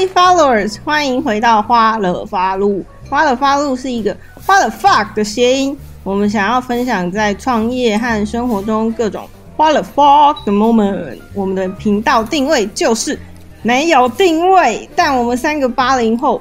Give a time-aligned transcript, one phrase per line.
[0.00, 2.82] Hi followers，欢迎回到花了发路。
[3.10, 4.16] 花了发路是一个
[4.46, 5.76] 花了 fuck 的谐音。
[6.02, 9.28] 我们想要分享在创业和生活中各种
[9.58, 11.18] 花了 fuck 的 moment。
[11.34, 13.18] 我们的频道定位就是
[13.60, 16.40] 没有定位，但我们三个八零后，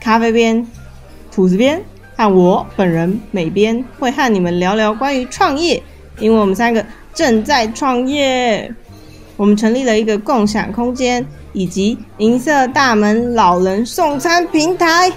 [0.00, 0.66] 咖啡边、
[1.30, 1.80] 吐司边
[2.16, 5.80] 和我本人美边会和你们聊聊关于创业，
[6.18, 6.84] 因为我们三个
[7.14, 8.74] 正在创业。
[9.36, 11.24] 我们成立了一个共享空间
[11.58, 15.10] 以及银色大门老人送餐平台。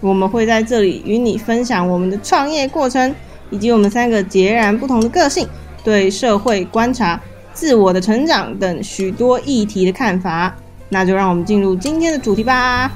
[0.00, 3.14] 我们会在这里与你分享我们的创业过程，
[3.48, 5.48] 以及我们三个截然不同的个性、
[5.84, 7.20] 对社会观察、
[7.52, 10.52] 自我的成长等许多议题的看法。
[10.88, 12.90] 那就让我们进入今天的主题吧。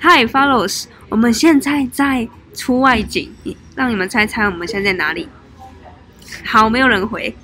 [0.00, 3.28] Hi follows，我们现在在出外景，
[3.74, 5.28] 让你们猜猜我们现在在哪里？
[6.44, 7.34] 好，没有人回。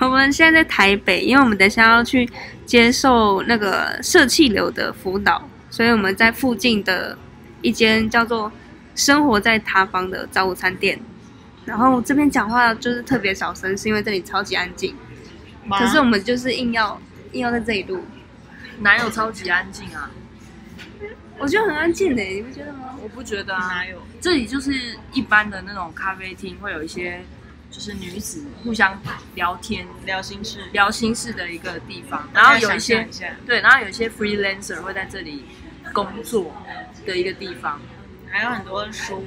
[0.00, 2.28] 我们现在在台北，因为我们等一下要去
[2.66, 7.16] 接受那个社气流的辅导，所以我们在附近的
[7.62, 8.52] 一间叫做
[8.94, 10.98] “生活在他方”的早午餐店。
[11.64, 14.94] 然后这边讲话就是特别小声，是因为这里超级安静。
[15.70, 17.00] 可是我们就是硬要
[17.32, 18.04] 硬要在这里录，
[18.80, 20.10] 哪有超级安静啊？
[21.38, 22.94] 我觉得很安静诶，你不觉得吗？
[23.02, 24.02] 我不觉得啊，哪有？
[24.20, 27.24] 这里就是一般的那种咖啡厅，会有一些
[27.74, 28.96] 就是女子互相
[29.34, 32.28] 聊天、聊心事，聊心事的一个地方。
[32.32, 33.04] 然后有一些
[33.44, 35.44] 对，然后有一些 freelancer 会在这里
[35.92, 36.54] 工作
[37.04, 37.80] 的一个地方，
[38.30, 39.24] 还有很多书。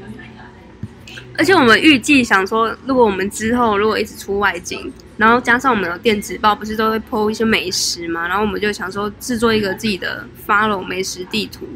[1.37, 8.27] 而且我们预计想说，如果我们之后如果一直出外景，然后加上我们的电子报，不是都会 PO 一些美食嘛？
[8.29, 11.67] 然后我们就想说制作一个自己的 follow 美食地图。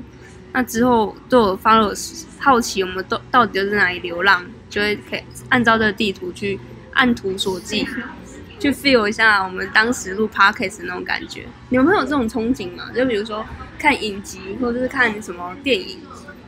[0.53, 6.59] 那之后都有 follow 好奇我们都到底都在哪里流浪，就会可以按照这个地图去
[6.93, 7.85] 按图索骥，
[8.57, 11.45] 去 feel 一下我们当时录 podcast 的那种感觉。
[11.69, 12.89] 你们会有这种憧憬吗？
[12.95, 13.45] 就比如说
[13.77, 15.99] 看影集，或者是看什么电影，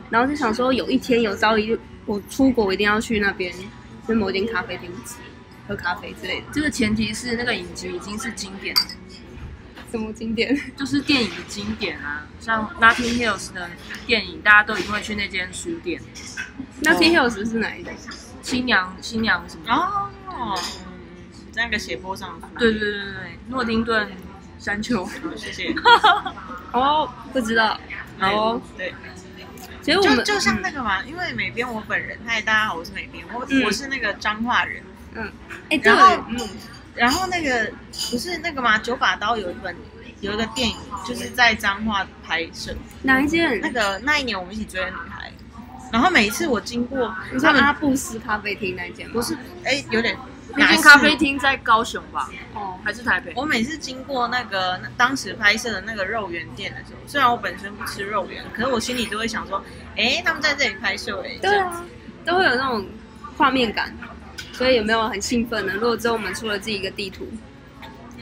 [0.08, 3.54] 然后就想说有一天有朝一日我出国，一定要去那边，
[4.08, 4.90] 跟某间咖啡厅
[5.68, 6.46] 喝咖啡之类的。
[6.52, 8.74] 这个前提是那个影集已经是经典，
[9.94, 10.60] 什么经典？
[10.76, 13.70] 就是电影的经典啊，像 Notting Hills 的
[14.06, 16.02] 电影，大家都一定会去那间书店。
[16.80, 17.92] 那 T Hills 是哪一个？
[18.42, 19.72] 新娘新娘什么？
[19.72, 20.58] 哦，嗯，
[21.54, 22.40] 那个斜坡上。
[22.58, 24.10] 对对对对对，诺丁顿
[24.58, 25.08] 山丘。
[25.36, 25.72] 谢谢。
[26.72, 27.78] 哦，不知道。
[28.20, 28.92] 哦，对。
[29.80, 34.82] 其实我们就就像那个嘛，因为美编我本人，嗨，大家好，我是美编，我嗯我是那个彰化人，
[35.14, 35.30] 嗯，
[35.70, 36.36] 哎，对然后，嗯，
[36.94, 37.70] 然后那个
[38.10, 39.74] 不是那个吗，九把刀有一本
[40.20, 43.60] 有一个电影，就是在彰化拍摄，哪一件？
[43.60, 45.32] 那个那一年我们一起追的女孩，
[45.92, 49.12] 然后每一次我经过你说他们阿布斯咖啡厅那间吗？
[49.14, 50.16] 不是，哎，有点
[50.56, 53.32] 那间咖啡厅在高雄吧，哦，还是台北？
[53.34, 59.62] 我每次经过那个那当时拍摄的那个肉圆店的时候，虽然我本身不吃肉圆，可是我心里都会想说，
[59.96, 61.84] 哎，他们在这里拍摄，哎，这对啊，
[62.24, 62.86] 都会有那种
[63.36, 63.92] 画面感，
[64.54, 65.74] 所以有没有很兴奋呢？
[65.74, 67.26] 如果之后我们出了自己一个地图，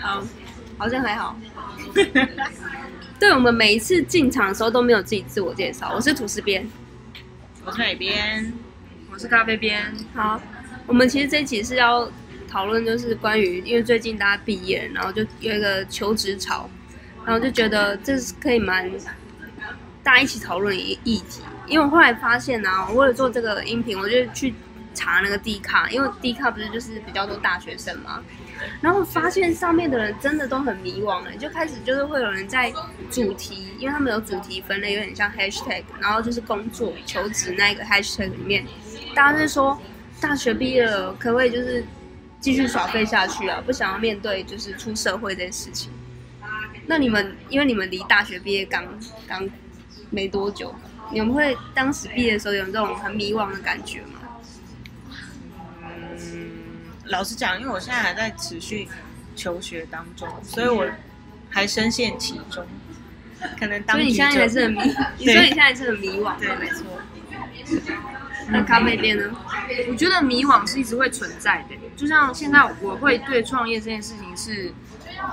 [0.01, 0.25] 好，
[0.79, 1.39] 好像还好。
[3.21, 6.67] 对，我们每一次进场的时候都没有自己自我介绍，我是吐司边。
[7.65, 8.53] 我是美边，
[9.13, 10.41] 我是咖啡边，好，
[10.87, 12.11] 我们其实这一期是要
[12.49, 16.69] 讨论，就是关于因为最近大家毕业，然后就有一个求职潮，
[17.25, 18.91] 然后就觉得这是可以蛮
[20.03, 21.43] 大家一起讨论议题。
[21.69, 24.53] 因为我后来发现啊，我为了做这个音频，我就去
[24.95, 28.23] 查那个 D 卡，因为 D 卡不是就是比较多大学生嘛，
[28.81, 32.73] 然后发现上面的人真的都很迷惘了，就开始就是会有人在
[33.11, 38.65] 主题，因为他们有主题分类，有点像 hashtag，然后就是工作求职那个 hashtag 里面，
[39.15, 39.81] 大家就说
[40.21, 41.85] 大学毕业了，可不可以就是
[42.41, 43.63] 继续耍废下去啊？
[43.65, 45.91] 不想要面对就是出社会这件事情。
[46.87, 48.85] 那你们因为你们离大学毕业刚
[49.29, 49.49] 刚
[50.11, 50.75] 没多久，
[51.13, 54.21] 你们会当时毕业的时候有这种很迷惘的感觉吗？
[57.05, 58.89] 嗯，老实讲，因为我现在还在持续
[59.35, 60.87] 求学当中，所以我
[61.51, 62.67] 还深陷其中，
[63.59, 64.81] 可能当所以你现在还是很迷，
[65.19, 66.39] 你说你现在还是很迷惘。
[66.39, 66.87] 对，没错。
[68.49, 69.31] 那咖啡店呢？
[69.89, 71.77] 我觉得迷惘是一直会存在的。
[71.97, 74.73] 就像现在我会对创业这件事情是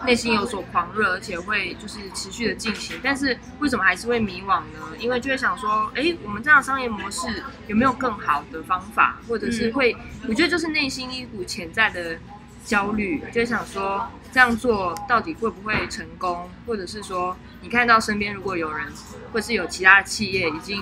[0.06, 3.00] 内心有所狂热，而且会就是持续的进行。
[3.04, 4.80] 但是为什么还是会迷惘呢？
[5.00, 7.28] 因为就会想说，哎，我们这样的商业模式
[7.68, 9.96] 有没有更好的方法，或者是会，
[10.28, 12.18] 我觉得就是内心一股潜在的
[12.66, 18.88] 焦虑，就会想说这样做到底会不会成功，或者是说你看到身边如果有人，
[19.32, 20.82] 或是有其他的企业已经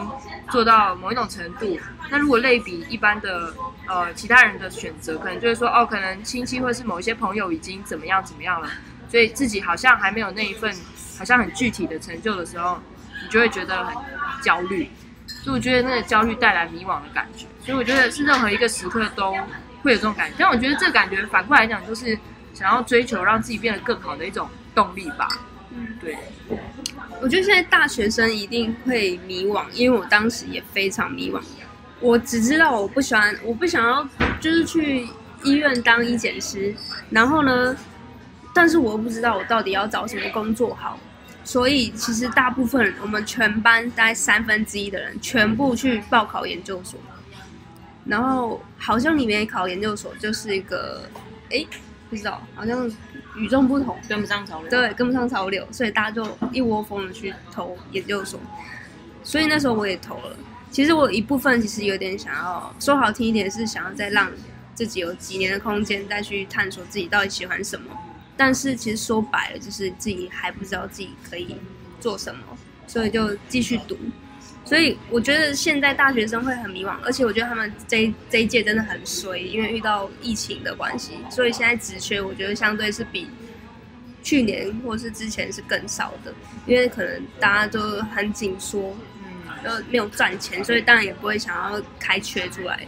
[0.49, 1.77] 做到某一种程度，
[2.09, 3.53] 那如果类比一般的
[3.87, 8.69] 呃其他人的选择，可能就是说哦，可能亲戚或是某一些朋友已经怎么样怎么样了，
[9.09, 10.73] 所以自己好像还没有那一份
[11.17, 12.79] 好像很具体的成就的时候，
[13.23, 13.95] 你就会觉得很
[14.43, 14.89] 焦虑。
[15.25, 19.33] 所以我觉得那个焦虑带来迷惘的感觉，所以我觉得是任何一个时刻都
[19.81, 20.35] 会有这种感觉。
[20.37, 22.17] 但我觉得这个感觉反过来讲，就是
[22.53, 25.27] 想要追求让自己变得更好的一种动力吧。
[25.71, 26.17] 嗯，对，
[27.21, 31.41] 我觉得现在大学生一定会迷惘，因为我当时也非常迷惘。
[31.99, 34.07] 我只知道我不喜欢，我不想要
[34.39, 35.07] 就是去
[35.43, 36.73] 医院当医检师，
[37.09, 37.75] 然后呢，
[38.57, 40.99] 但是我又不知道我到底要找什么工作好。
[41.43, 46.99] 所以其实大部分人，我们全班大概三分之一的人全部去报考研究所，
[48.05, 51.03] 然后好像里面考研究所就是一个，
[51.49, 51.65] 哎，
[52.09, 52.91] 不知道，好像
[53.35, 54.69] 与众不同，跟不上潮流。
[54.69, 58.39] 对，跟不上潮流，所以大家就一窝蜂的去投研究所。
[59.23, 60.35] 所以那时候我也投了。
[60.69, 64.29] 其实我一部分其实有点想要说好听一点，是想要再让
[64.75, 67.85] 自己有几年的空间，再去探索自己到底喜欢什么。
[68.37, 71.57] 但是其实说白了，就是自己还不知道自己可以
[71.99, 72.41] 做什么，
[72.85, 73.97] 所以就继续读。
[74.63, 83.29] 所以我觉得现在大学生会很迷惘，而且我觉得他们这这一届真的很衰，因为遇到疫情的关系，所以现在职缺我觉得相对是比
[84.21, 86.33] 去年或是之前是更少的，
[86.65, 87.79] 因为可能大家都
[88.13, 88.93] 很紧缩，
[89.23, 89.31] 嗯，
[89.63, 92.85] 呃，没有赚钱，所以当然也不会想要开缺出来。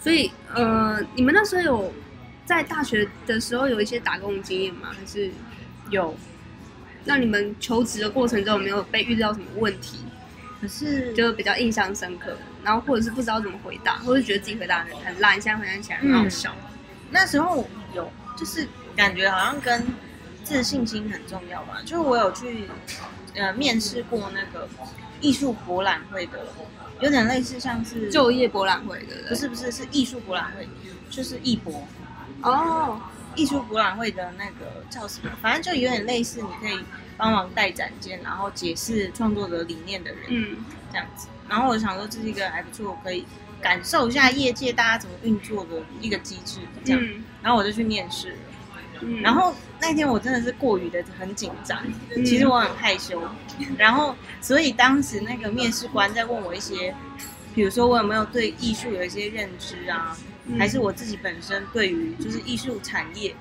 [0.00, 1.92] 所以呃，你们那时候有
[2.48, 4.88] 在大学的时候有一些打工经验吗？
[4.98, 5.30] 还是
[5.90, 6.16] 有，
[7.04, 9.98] 那你们求职的过程中有没有被遇到什么问题，
[10.58, 12.38] 可是就比较印象深刻？
[12.64, 16.56] 然后或者是不知道怎么回答，或者觉得自己回答很很烂，现在回想起来很好笑。
[17.10, 18.66] 那时候有，就是
[18.96, 19.86] 感觉好像跟
[20.42, 21.82] 自信心很重要吧。
[21.84, 22.64] 就是我有去
[23.34, 24.66] 呃面试过那个
[25.20, 26.46] 艺术博览会的，
[27.02, 30.66] 有点类似像是就业博览会的，不是不是是艺术博览会，
[31.10, 31.86] 就是艺博
[32.42, 33.00] 哦，
[33.34, 35.30] 艺术博览会的那个叫什么？
[35.40, 36.84] 反正就有点类似，你可以
[37.16, 40.56] 帮忙带展件，然后解释创作者理念的人，嗯
[40.90, 41.28] 这样子。
[41.48, 43.24] 然后我想说，这是一个还不错，可以
[43.60, 47.00] 感受一下业界大家怎么运作的一个机制，这样。
[47.02, 48.36] 嗯然后我就去面试了。
[49.00, 51.80] 嗯，然后那天我真的是过于的很紧张，
[52.14, 53.22] 嗯其实我很害羞，
[53.78, 56.92] 然后所以当时那个面试官在问我一些，
[57.54, 60.18] 比如说我有没有对艺术有一些认知啊，
[60.48, 63.34] 嗯还是我自己本身对于就是艺术产业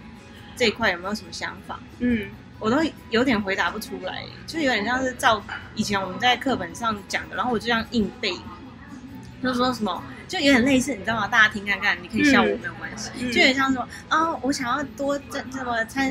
[0.56, 2.28] 这一块有没有什么想法，嗯
[2.60, 2.78] 我都
[3.10, 5.44] 有点回答不出来，就有点像是照
[5.76, 8.34] 以前我们在课本上讲的，然后我就这样硬背，
[9.42, 10.04] 就说什么。
[10.28, 11.26] 就有点类似，你知道吗？
[11.26, 13.12] 大家听看看，你可以笑我嗯没有关系。
[13.18, 16.10] 嗯就有点像说啊，我想要多这什么参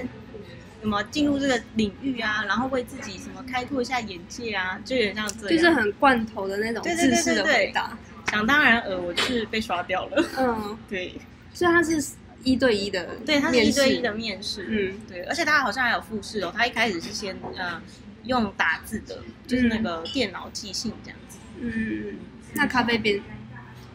[0.81, 5.51] 什么进入这个领域啊，然后为自己什么开拓一下眼界啊，就有点像这样。
[5.51, 7.73] 就是很罐头的那种对对对对对。
[8.31, 10.25] 想当然呃，我就是被刷掉了。
[10.39, 11.15] 嗯， 对
[11.55, 12.03] 所以他是
[12.43, 14.13] 一对一的，对，他是一对一的。
[14.13, 14.67] 面试。
[14.69, 16.53] 嗯对，而且他好像还有复试哦。
[16.55, 17.81] 他一开始是先呃
[18.25, 21.39] 用打字的，就是那个电脑即兴这样子。
[21.61, 22.19] 嗯，
[22.55, 23.21] 那咖啡边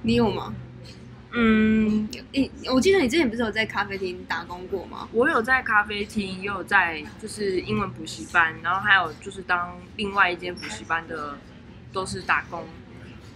[0.02, 0.54] 你有吗？
[1.34, 5.08] 嗯，你、我记得你之前不是有在咖啡厅打工过吗？
[5.14, 11.38] 我有在咖啡厅，也有在就是英文补习班，然后还有就是当另外一间补习班的，
[11.94, 12.66] 都是打工。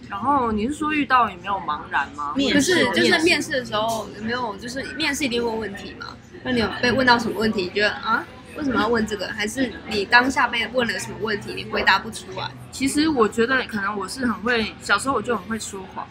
[0.08, 2.32] 然后你是说遇到也没有茫然吗？
[2.36, 6.16] 面不是，就是面试面试的时候有没有，就是面试一定问问题嘛？
[6.42, 7.62] 那你有被问到什么问题？
[7.62, 8.24] 你觉得啊，
[8.56, 9.26] 为什么要问这个？
[9.28, 12.50] 还是你当下被问了什么问题，你回答不出来？
[12.70, 16.06] 其实我觉得可能我是很会，小时候我就很会说谎，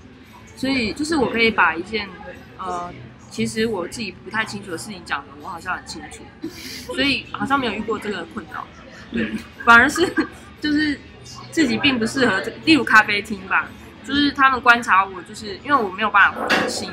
[0.55, 2.09] 所以就是我可以把一件
[2.57, 2.93] 呃，
[3.29, 6.23] 其实我自己不太清楚的事情讲的，我好像很清楚，
[6.93, 8.67] 所以好像没有遇过这个困扰。
[9.11, 9.31] 对，
[9.63, 10.13] 反而是
[10.59, 10.99] 就是
[11.51, 13.69] 自己并不适合这，例如咖啡厅吧，
[14.05, 16.91] 就是他们观察我，就是因为我没有办法分心，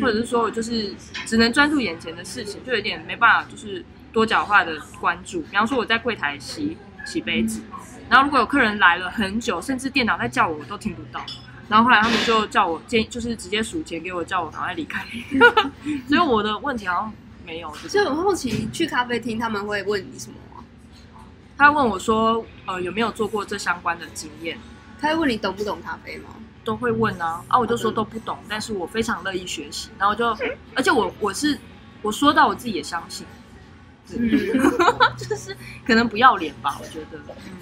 [0.00, 0.94] 或者是说我就是
[1.26, 5.42] 只能专注眼前的事情，就有点没办法就是多角化的关注。
[5.42, 7.60] 比方说我在柜台洗洗杯子，
[8.08, 11.20] 然后如果有客人来了很久，甚至电脑在叫我，我都听不到。
[11.68, 15.04] 然后后来他们就叫我建，就是直接数钱给我，叫我赶快离开。
[16.08, 17.12] 所以我的问题好像
[17.44, 17.88] 没有这个。
[17.88, 20.64] 所以我好奇去咖啡厅他们会问你什么吗？
[21.58, 24.58] 他问我说，呃，有没有做过这相关的经验？
[25.00, 26.30] 他会问你懂不懂咖啡吗？
[26.66, 29.88] 都会问啊，啊，我就说都不懂，但是我非常乐意学习。
[29.96, 30.36] 然后就，
[30.74, 31.56] 而且我我是
[32.02, 33.24] 我说到我自己也相信，
[34.18, 34.28] 嗯，
[35.16, 35.56] 就是
[35.86, 37.52] 可能不要脸吧，我觉得，嗯，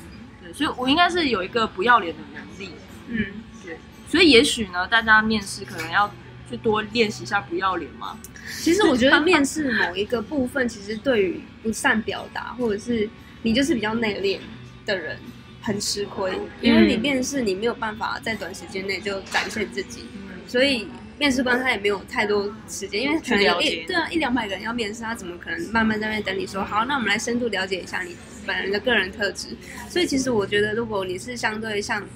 [0.43, 2.73] 对，所以我应该是有一个不要脸的能力，
[3.09, 3.27] 嗯，
[3.63, 6.11] 对，所以也许呢，大家面试可能要
[6.49, 8.19] 去多练习一下不要脸嘛，
[8.63, 13.09] 其实我觉得面试 某一个部分，其实对于不善表达，或者是
[13.43, 14.39] 你就是比较内敛
[14.87, 15.19] 的人，
[15.65, 20.05] 很吃亏，因为你面试你没有办法在短时间内就展现自己，
[20.47, 20.87] 所以
[21.19, 26.85] 面试官他也没有太多时间，因为可能有一对啊一两百个人要面试，他怎么可能慢慢在那边等你说好？
[26.85, 28.15] 那我们来深度了解一下你
[28.47, 29.49] 本人的个人特质。
[29.89, 32.07] 所以其实我觉得，如果你是相对像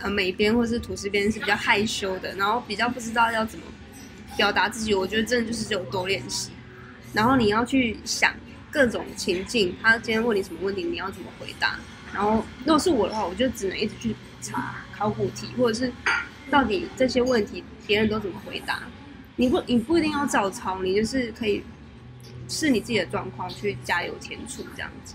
[0.00, 3.64] 呃美编或是吐司编是比较害羞的，然后比较不知道要怎么
[4.36, 6.50] 表达自己，我觉得真的就是只有多练习，
[7.14, 8.34] 然后你要去想
[8.70, 11.78] 各种情境，他今天问你什么问题，你要怎么回答。
[12.12, 15.92] 然后如果是我的话，我就只能一直去查考古题，或者是
[16.50, 18.82] 到底这些问题别人都怎么回答。
[19.36, 21.62] 你不你不一定要照抄，你就是可以
[22.48, 25.14] 是你自己的状况去加油添醋这样子。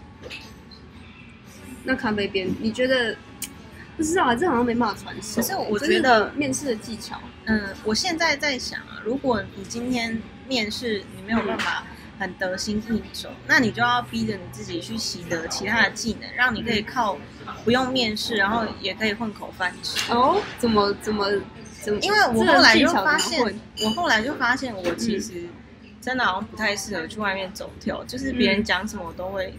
[1.83, 3.17] 那咖啡边，你觉得
[3.97, 4.33] 不知道啊？
[4.33, 5.41] 这好像没办法传授。
[5.41, 11.83] 可是我这觉得面试的技巧，嗯，我现在在想啊，如果你今天面试你没有办法
[12.23, 17.17] 很得心应手，那你就要逼着你自己去习得其他的技能，让你可以靠
[17.65, 20.09] 不用面试，然后也可以混口饭吃。
[20.13, 21.29] 哦，怎么怎么
[21.81, 21.99] 怎么？
[21.99, 25.49] 因为我后来就发现，我后来就发现我其实
[25.99, 29.53] 真的好像不太适合去外面走跳，就是别人讲什么我都会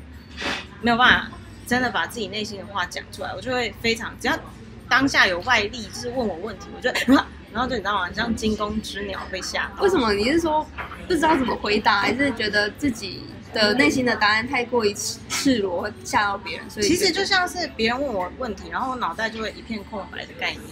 [0.81, 1.31] 没有办法
[1.67, 4.39] 真的把自己内心的话讲出来，我就会非常只要
[4.89, 6.91] 当下有外力，就是问我问题，我就
[7.55, 8.13] 然后就你知道吗？
[8.13, 9.85] 像惊弓之鸟被吓到。
[9.85, 10.13] 为什么？
[10.13, 10.67] 你是说
[11.07, 13.23] 不知道怎么回答，还是觉得自己
[13.55, 16.69] 的内心的答案太过于赤赤裸，会吓到别人？
[16.69, 20.63] 所以其实就像是别人问我问题，然后我脑袋就会一片空白的概念，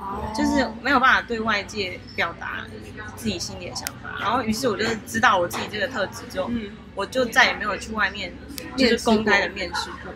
[0.00, 2.66] 哦就是没有办法对外界表达
[3.14, 4.18] 自己心里的想法。
[4.20, 8.32] 然后于是我就知道我自己这个特质之后，嗯，我就再也没有去外面
[8.76, 10.12] 就是公开的面试过，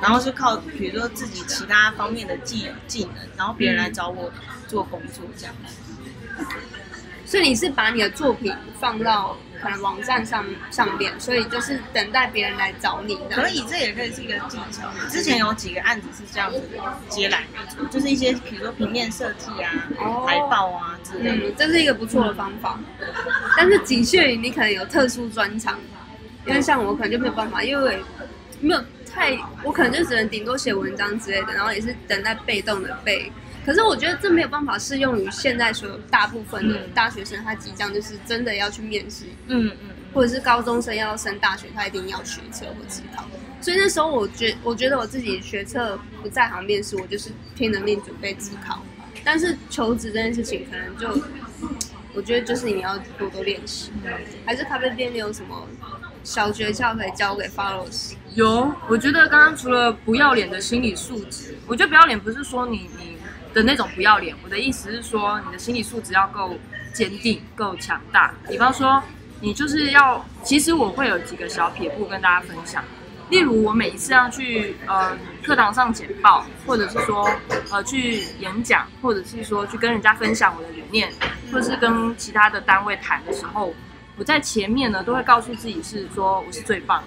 [0.00, 4.32] 然后是靠比如说自己其他方面的技技能，然后别人来找我
[4.70, 5.54] 做工作这样。
[7.26, 13.36] 所以你是把你的作品放到可能网站上上面，所以就是等待别人来找你的。
[13.36, 14.88] 可以，这也可以是一个技巧。
[15.08, 16.60] 之前有几个案子是这样子
[17.08, 21.50] 接来的，就是一些比如说平面设计啊、哦海报啊之类的。
[21.50, 22.80] 嗯，这是一个不错的方法，
[23.56, 25.78] 但是仅限于你可能有特殊专长，
[26.46, 28.02] 因为像我可能就没有办法，因为
[28.60, 33.30] 没有太，我可能就只能顶多写文章之类的，然后也是等待被动的背。
[33.64, 39.88] 可是我觉得这没有办法适用于现在所有大部分的大学生，他即将就是真的要去面试，嗯嗯嗯。
[40.12, 43.24] 或者是高中生要升大学，他一定要学车或自考。
[43.60, 48.82] 所以那时候我觉我觉得我自己学测不在行面试，我就是拼了命准备自考。
[49.22, 51.22] 但是求职这件事情，可能就
[52.12, 53.92] 我觉得就是你要多多练习。
[54.44, 55.68] 还是咖啡店，里有什么
[56.24, 58.14] 小诀窍可以教给 followers？
[58.34, 63.16] 有，我觉得刚刚除了不要脸的心理素质，我觉得不要脸不是说你你
[63.52, 66.56] 的那种不要脸，我的意思是说你的心理素质要够
[66.92, 68.34] 坚定、够强大。
[68.48, 69.02] 比方说，
[69.40, 72.84] 你就是要，其实我会有几个小撇步跟大家分享。
[73.30, 77.30] 例如，我每一次要去呃课堂上简报，或者是说
[77.70, 81.12] 呃去演讲，或者是说去跟人家分享我的理念，
[81.52, 83.72] 或者是跟其他的单位谈的时候，
[84.16, 87.06] 我在前面呢都会告诉自己是说我是最棒的。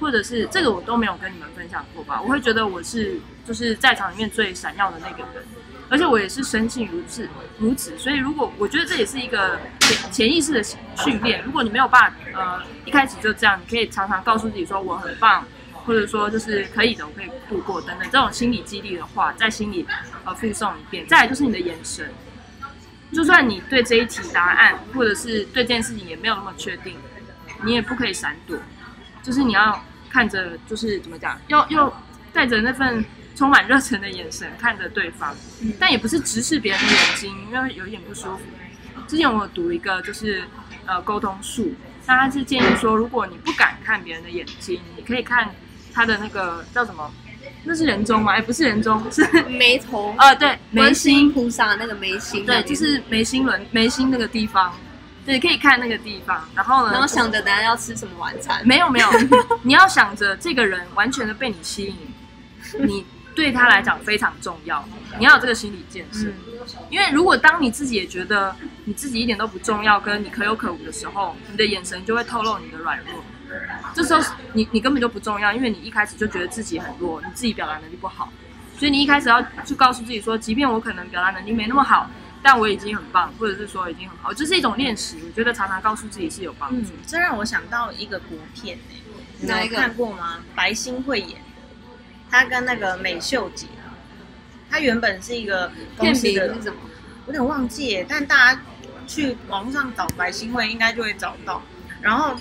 [0.00, 2.20] 或者是这个我都没有跟你们分享过吧？
[2.20, 5.44] 我会觉得我是就是在场里面最闪耀的那个人，
[5.92, 7.96] 而且我也是生性如此如此。
[7.98, 15.46] 所以如果我觉得这也是一个潜潜意识的训练，如果你没有办法呃一开始就这样，你可以常常告诉自己说我很棒，
[15.84, 19.86] 或者说就是可以的，我可以度过等等这种心理激励的话，在心里
[20.24, 21.06] 呃附送一遍。
[21.06, 22.10] 再来就是你的眼神，
[23.12, 26.96] 就算你对这一题答案或者是对这件事情也没有那么确定，
[27.62, 28.56] 你也不可以闪躲，
[29.22, 29.80] 就是你要。
[30.12, 31.90] 看着就是怎么讲，要要
[32.34, 33.02] 带着那份
[33.34, 35.34] 充满热忱的眼神看着对方，
[35.78, 38.42] 但也不是直视别人的眼睛，因为有一点不舒服。
[39.08, 40.44] 之前我有读一个就是
[40.86, 41.74] 呃沟通术，
[42.06, 45.50] 那他是建议说，如果你不敢看别人的眼睛，你可以看
[45.92, 47.10] 他的那个叫什么？
[47.64, 48.32] 那是人中吗？
[48.32, 50.14] 哎，不是人中，是 眉头。
[50.18, 54.74] 呃，对，眉心菩萨那个眉心，对，就是眉心轮眉心那个地方。
[55.24, 56.92] 对，可以看那个地方，然后呢？
[56.92, 58.60] 然后想着等下要吃什么晚餐？
[58.66, 59.08] 没有没有，
[59.62, 61.96] 你要想着这个人完全的被你吸引，
[62.84, 64.86] 你对他来讲非常重要，
[65.18, 66.28] 你要有这个心理建设。
[66.90, 73.24] 因为如果当你自己也觉得你自己一点都不重要，跟你可有可无的时候，你的眼神就会透露你的软弱。
[73.94, 74.20] 这时候
[74.52, 78.32] 你你根本就不重要，因为你一开始就觉得自己很弱，你自己表达能力不好，
[78.78, 82.10] 所以你一开始要去告诉自己说，即便我可能表达能力没那么好。
[82.44, 85.16] 但我已经很棒，或者是说已经很好，这是一种练习。
[85.24, 86.90] 我觉得常常告诉自己是有帮助。
[87.06, 89.02] 这让我想到一个国片诶，
[89.38, 90.40] 你有看过吗？
[90.52, 91.40] 白星慧演，
[92.32, 93.68] 她跟那个美秀姐，
[94.68, 96.80] 她原本是一个公司的，是什么？
[97.26, 98.60] 有点忘记，但大家
[99.06, 101.62] 去网上找白新会应该就会找到。
[102.00, 102.34] 然后，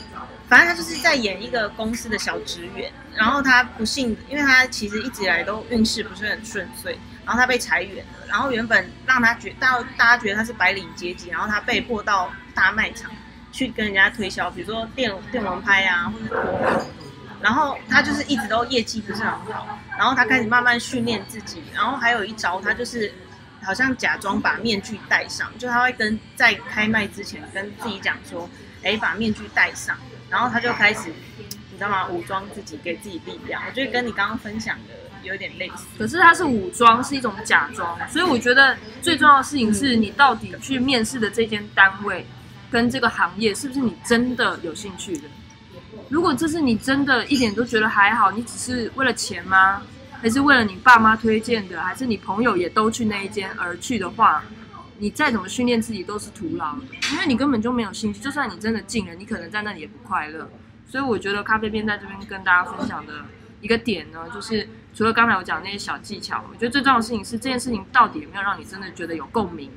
[0.47, 6.97] 反正她就是在演一个公司的小职员，然后她不幸，因为她其实一直以来都运势不是很顺遂。
[7.23, 13.11] 然后他被裁员了，然后原本让他觉到大家觉得他是白领阶级，然后他被迫到大卖场
[13.51, 16.85] 去跟人家推销，比如说电电蚊拍啊，或者是，
[17.41, 23.11] 然后他就是一直都业绩不是很好，然后他开始慢慢训练自己，然后还有一招，他就是
[23.63, 28.49] 好像假装把面具戴上，就他会跟在开麦之前跟自己讲说，
[28.83, 29.97] 哎，把面具戴上，
[30.29, 32.07] 然后他就开始你知道吗？
[32.07, 33.61] 武装自己，给自己力量。
[33.67, 34.93] 我觉得跟你刚刚分享的
[35.23, 35.85] 有点类似。
[35.97, 42.25] 可是他是武装，是一种假装，所以我觉得最重要的事情是你到底去面试的这间单位
[42.69, 45.23] 跟这个行业是不是你真的有兴趣的。
[46.11, 49.81] 如果这是你真的一点都觉得还好，你只是为了钱吗？
[50.21, 54.43] 还是为了你爸妈推荐的，还是你朋友也都去那一间而去的话，
[54.99, 56.75] 你再怎么训练自己都是徒劳，
[57.13, 58.19] 因为你根本就没有兴趣。
[58.19, 60.49] 就算你真的进了，你可能在那里也不快乐。
[60.85, 63.13] 所以我觉得咖啡边在这边跟大家分享的
[63.61, 69.71] 一个点呢，就是除了刚才我讲那些小技巧，我觉得最重要的事情是这件事情到底有没有让你真的觉得有共鸣、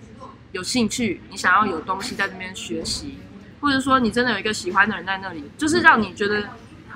[0.50, 3.18] 有兴趣，你想要有东西在这边学习，
[3.64, 6.42] 或者说你真的有一个喜欢的人在那里，就是让你觉得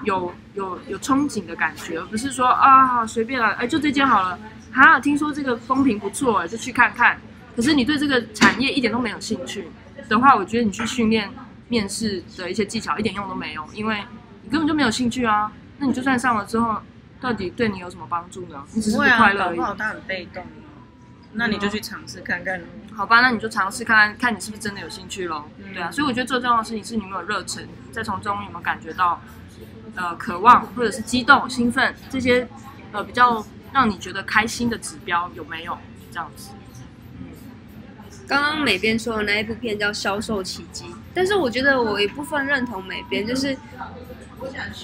[0.04, 4.38] 有有有憧憬的感觉，而不是说啊好随便了，哎就这件好了，
[4.70, 7.18] 哈听说这个风评不错，就去看看。
[7.56, 9.68] 可是你对这个产业一点都没有兴趣
[10.10, 11.30] 的话，我觉得你去训练
[11.68, 14.04] 面试的一些技巧一点用都没有，因为
[14.42, 15.50] 你根本就没有兴趣啊。
[15.78, 16.82] 那你就算上了之后，
[17.18, 18.62] 到底对你有什么帮助呢？
[18.74, 19.56] 你只是不快乐而已。
[19.56, 20.44] 搞不好他很被动。
[21.32, 22.60] 那你就去尝试看看。
[22.98, 25.48] 好吧，那你就尝试看看，看你是不是真的有兴趣咯。
[25.58, 29.22] 嗯对啊，所以我觉得最重要的事情是你有没有热忱，再从中有没有感觉到
[29.94, 32.48] 呃渴望或者是激动、兴奋这些
[32.90, 35.78] 呃比较让你觉得开心的指标有没有
[36.10, 36.50] 这样子？
[38.26, 43.56] 刚刚美编说的那一部片叫《销售奇迹》，但是我觉得我一部分认同美编，就是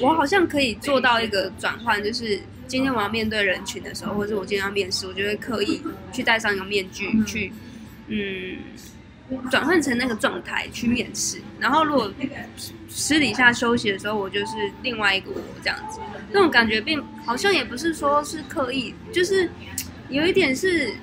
[0.00, 7.74] 我好像可以做到一个转换，就是今天我要面对人群的时候，或者我今天要面试，我就会刻意去戴上一个面具，去嗯
[8.08, 8.58] 嗯
[9.50, 11.40] 转换成那个状态去面试。
[11.58, 12.12] 然后如果
[12.88, 19.48] 私底下休息的时候，我就是另外一个我这样子，那种感觉并好像也不是说是刻意，就是
[20.09, 20.94] 有一点是。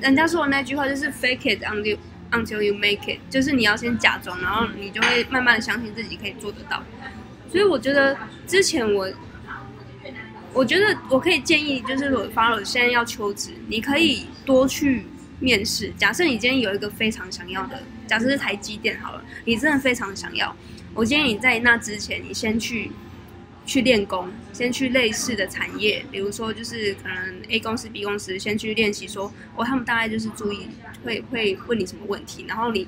[0.00, 1.98] 人家说的那句话就是 fake it until
[2.30, 6.82] until you make it，就是你要先假装，然后你就会慢慢的相信自己可以做得到。
[7.52, 9.06] 所以我觉得之前我，
[10.54, 15.04] 我觉得我可以建议，就是我发了现在要求职，你可以多去
[15.40, 15.92] 面试。
[15.98, 20.54] 假设你今天有一个非常想要的，假设是台积电好了，你真的非常想要，
[20.94, 22.92] 我建议你在那之前，你先去
[23.66, 30.68] 去练功，先去类似的产业，比如说就是可能 A 公司、B 公司，先去练习说，哦，他们大概就是注意
[31.04, 32.86] 会会问你什么问题，然后你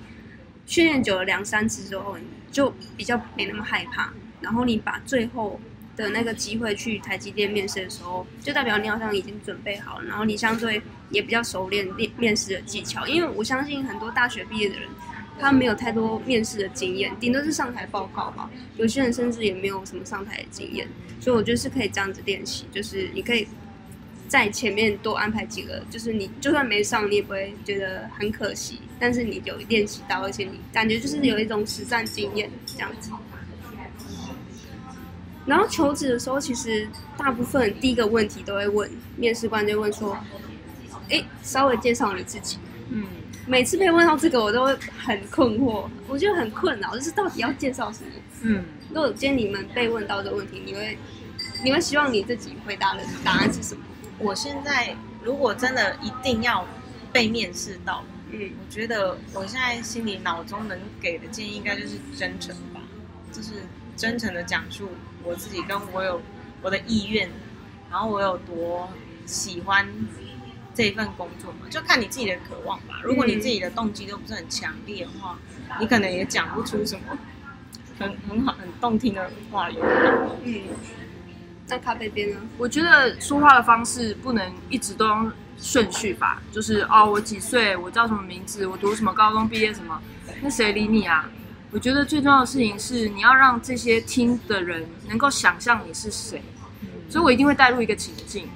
[0.66, 5.60] 训练久了两三次之后，你就比较没那么害怕，然后你把最后
[5.96, 14.88] 的那个机会去台积电面试的时候，就代表你好像已经准备好了，然后你相对也比较熟练面面试的技巧，因为我相信很多大学毕业的人。
[15.40, 18.48] 他没有太多面试的经验，顶多是上台报告吧。
[18.76, 20.86] 有些人甚至也没有什么上台的经验，
[21.18, 23.48] 所以我觉得是可以这样子练习，就是你可以
[24.28, 28.78] 在前面多安排几个，就是你就算没上，你也不会觉得很可惜。
[29.00, 33.10] 但是你有练习到，而且你感觉就是有一种实战经验这样子。
[35.46, 40.16] 然后求职的时候，其实大部分第一个问题都会问面试官，就问说
[41.10, 42.58] ：“哎，稍微介绍你自己。”
[42.90, 43.06] 嗯，
[43.46, 48.10] 每次被问到这个，我都会很困惑，我觉得很困扰，就是到底要介绍什么？
[48.42, 50.96] 嗯，如果今天你们被问到这个问题，你会，
[51.64, 53.82] 你会希望你自己回答的答案是什么？
[54.18, 56.64] 我现在如果真的一定要
[57.12, 62.80] 被面试到，嗯我觉得我现在心里脑中能给的建议应该就是真诚吧，
[63.32, 63.62] 就是
[63.96, 64.90] 真诚的讲述
[65.24, 66.20] 我自己跟我有
[66.62, 67.30] 我的意愿，
[67.90, 68.88] 然后我有多
[69.26, 69.88] 喜欢
[70.74, 73.00] 这份工作嘛，就看你自己的渴望吧。
[73.02, 75.38] 如果你自己的动机都不是很强烈的话，
[75.80, 77.18] 你可能也讲不出什么
[77.98, 79.76] 很很好很动听的话语。
[80.44, 80.62] 嗯。
[81.64, 82.36] 在咖啡边呢？
[82.58, 90.02] 我觉得说话的方式不能一直都用顺序吧，就是哦，我几岁，我叫什么名字，我读什么高中毕业什么，
[90.42, 91.30] 那谁理你啊？
[91.72, 96.42] 我觉得最重要的事情是你要让这些听的人能够想象你是谁，
[97.08, 98.46] 所以我一定会带入一个情境。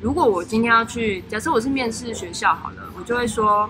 [0.00, 3.68] 如果我今天要去，假设我是面试学校好了，我就会说，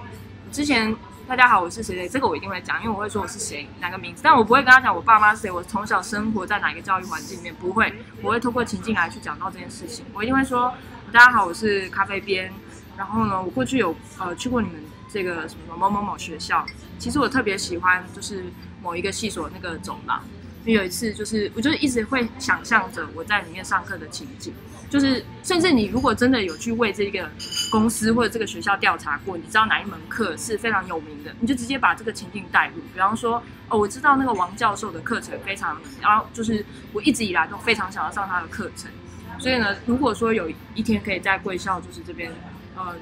[0.53, 0.95] 之前
[1.27, 10.05] 大家好，我是谁谁，这个我一定会讲，因为我会说我是谁，哪个名字，但我不会跟他讲我爸妈是谁，我从小生活在哪个教育环境里面，不会，我会透过情境来去讲到这件事情。
[10.13, 10.75] 我一定会说，
[11.11, 12.53] 大家好，我是咖啡边，
[12.99, 14.77] 然后呢，我过去有呃去过你们
[15.09, 16.67] 这个什么某某某学校，
[16.99, 18.45] 其实我特别喜欢就是
[18.83, 20.23] 某一个系所那个走廊，
[20.65, 24.53] 因为有一次就是我就是一直会想象着我在里面上课的情景，
[24.89, 27.29] 就是甚至你如果真的有去为这个
[27.71, 32.75] 公司或者这个学校调查过，你知道哪一门课是非常有名的，你就直接把这个情境带入。
[32.93, 38.91] 比方说，哦，我知道那个王教授的课程非常，然后就是我一直以来都非常想要上他的课程，
[39.39, 42.33] 所以呢，如果说有一天可以在贵校就是这边，
[42.77, 42.95] 呃，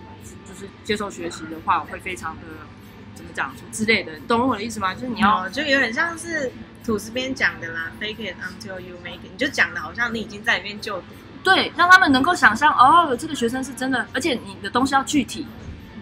[0.47, 2.43] 就是接受学习的话，我会非常的
[3.15, 4.95] 怎么讲之类的，懂我的意思吗？
[4.95, 6.51] 就是你要哦，就有点像是
[6.85, 11.05] 吐司边讲的啦，fake it until you make it，你就讲的好像你已经在里面就读。
[11.43, 15.47] 对，让他们能够想象哦，这个学生是真的，而且你的东西要具体。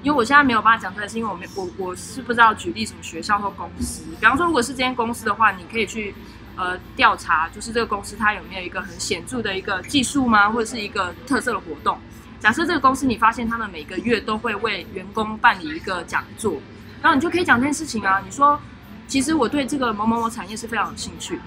[0.03, 4.03] 因为我现在没有办法讲出来，是因为我没我我是不知道举例什么学校或公司。
[4.19, 6.13] 比方说，如果是这间公司的话，你可以去
[6.57, 11.97] 呃调查，就是这个公司它有没有一个很显著的一个技术吗，或者是一个特色的活动。
[12.41, 16.55] 假设这个公司你发现他们每个月都会为员工办理一个讲座，
[17.03, 18.23] 然后你就可以讲这件事情啊。
[18.25, 18.59] 你说，
[19.07, 21.43] 其实我对这个某某某产业是非常有兴趣的。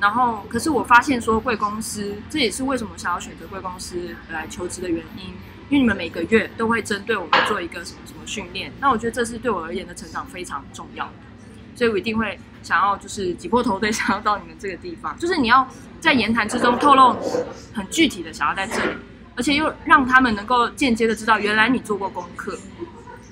[0.00, 5.34] 然后，可是我发现说贵公司，这也是为什么想要选择贵公司来求职的原因。
[5.70, 11.06] 因为你们每个月都会针对我们做一个什么什么训练，那我觉得这是对我而言的成长非常重要，
[11.74, 15.68] 所以我一定会想要就是挤破头堆想要到你们这个地方，就是你要
[16.00, 17.14] 在言谈之中透露
[17.74, 18.96] 很具体的想要在这里，
[19.36, 22.58] 而且又让他们能够间接的知道原来你做过功课，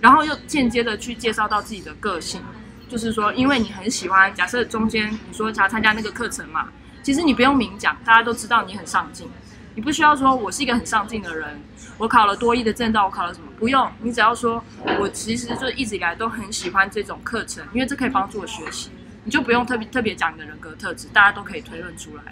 [0.07, 2.41] 然后又间接的去介绍到自己的个性，
[2.89, 6.69] 就是说因为你很喜欢，假设中间你说想要参加那个课程嘛，
[7.03, 9.29] 其实你不用明讲，大家都知道你很上进，
[9.75, 11.61] 你不需要说我是一个很上进的人。
[11.99, 13.49] 我考了多艺的证照，我考了什么？
[13.59, 14.63] 不用，你只要说，
[15.01, 18.91] 我其实就一直以来都很喜欢这种课程，因为这可以帮助我学习。
[19.25, 22.23] 你就不用特别特别讲你的人格特质，大家都可以推论出来。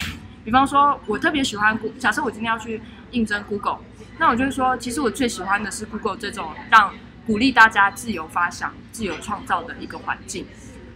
[0.45, 3.79] 比方说，我特别喜欢 Go，假设我今天要去应征 Google，
[4.17, 6.93] 那我就是说，其实我最喜欢的是 Google 这种让
[7.25, 10.45] 鼓励大家自由发想、自由创造的一个环境，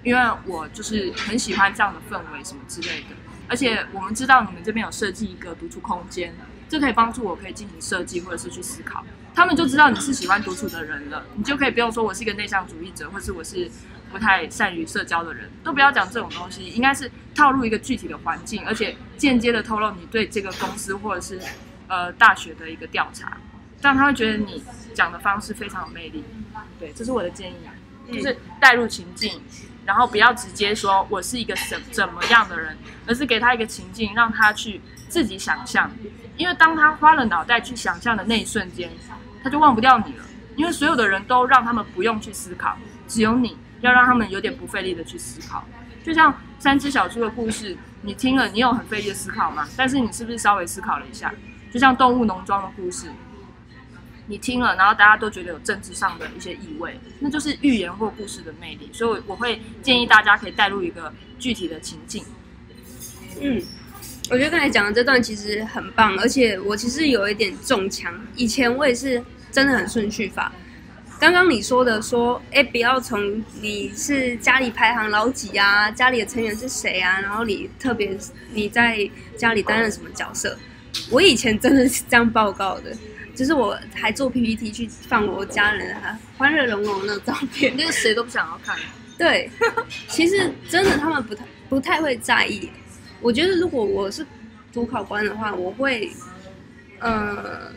[0.03, 3.15] 因为我就是很喜欢这样的氛围什么之类的。
[3.47, 6.33] 而且我们知道你们这边有设计一个独处空间。
[6.69, 13.67] 这可以帮助我，可以进行设计或者是去思考，他们就知道你是喜欢独处的人了，你就可以不用说我是一个内向主义者，或是我是
[14.11, 21.41] 不太善于社交的人，都不要讲这种东西，应该是套入一个具体的环境，而且间接的透露你对这个公司或者是
[21.87, 23.35] 呃大学的一个调查，
[23.81, 24.63] 这样他会觉得你
[24.93, 26.23] 讲的方式非常有魅力。
[26.79, 27.55] 对，这是我的建议，
[28.11, 29.41] 就是带入情境，
[29.85, 35.91] 然后不要直接说我是一个怎怎么样的人，而是给他一个情境，让他去自己想象。
[36.37, 38.89] 因为当他花了脑袋去想象的那一瞬间，
[39.43, 40.23] 他就忘不掉你了。
[40.55, 45.65] 因为所有的人都让他们不用去思考，只有你要让他们有点不费力的去思考。
[46.03, 49.67] 就像三只小猪的故事，你听了，你有很费力的思考吗？
[49.75, 51.33] 但是你是不是稍微思考了一下？
[51.73, 53.07] 就像动物农庄的故事，
[54.29, 58.89] 你听了，然后大家都觉得有政治上的一些意味，那就是寓言或故事的魅力。
[58.93, 62.23] 所以，我会建议大家可以带入一个具体的情境。
[63.41, 63.61] 嗯。
[64.31, 68.13] 我觉得刚才讲的这段其实很棒，而且我其实有一点中枪。
[68.35, 69.19] 以前我也是
[69.51, 70.53] 真的很顺序法。
[71.19, 78.15] 刚刚你说的说，哎，不要从你是家里排行老几啊，家里的成员是谁啊，然后你特别
[78.53, 80.55] 你在家里担任什么角色。
[81.09, 82.95] 我以前真的是这样报告的，
[83.39, 88.77] 就是我还做 PPT 去放我家人哈欢乐融融的照片， 那个谁都不想要看。
[89.17, 89.49] 对，
[90.09, 92.69] 其实真的他们不太不太会在意。
[93.21, 94.27] 我觉得如果我是
[94.73, 96.11] 主考官的话，我会，
[96.99, 97.71] 呃，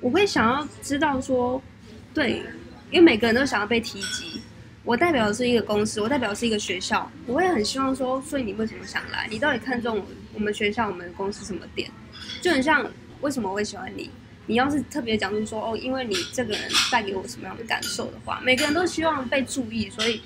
[0.00, 1.60] 我会想要知道说，
[2.14, 2.40] 对，
[2.92, 4.40] 因为每个人都想要被提及。
[4.84, 9.26] 我代表的是一个公司，我代表的是一个学校，我会很希望说，所以你为什么想来？
[9.28, 10.00] 你到底看中
[10.32, 11.90] 我们学校、我们公司什么点？
[12.40, 12.88] 就很像
[13.20, 14.08] 为什么我会喜欢你？
[14.46, 20.20] 你要是特别讲出说，哦，因为你这个人带给我什么样的感受的话，每个人都希望被注意，所以。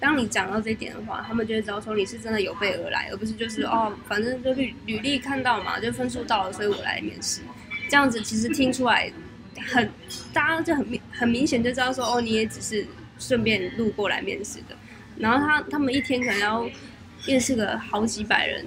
[0.00, 7.40] 当你讲到这一点的话，他们就会知道说你是真的有备而来，而不是就是 哦，反正就履履历看到嘛，就分数到了，所以我来面试。
[7.88, 9.12] 这样子其实听出来
[9.66, 9.90] 很，
[10.32, 12.86] 大家就很明很明显就知道说哦，你也只是
[13.18, 14.76] 顺便路过来面试的。
[15.16, 16.64] 然后他他们一天可能要
[17.26, 18.64] 面试个好几百人，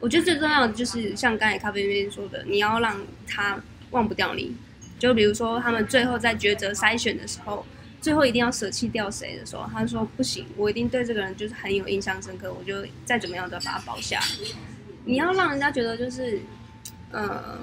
[0.00, 4.56] 我觉得最重要的就是像刚才咖啡那边说的，你要让他忘不掉你。
[4.98, 7.64] 就比如说他们最后在抉择筛选的时候。
[7.98, 14.20] 最后一定要舍弃掉谁的时候，他说不行，我一定对这个人就是很有印象深刻，我就再怎么样都要把他保下。
[15.06, 16.38] 你要让人家觉得就是，
[17.10, 17.58] 呃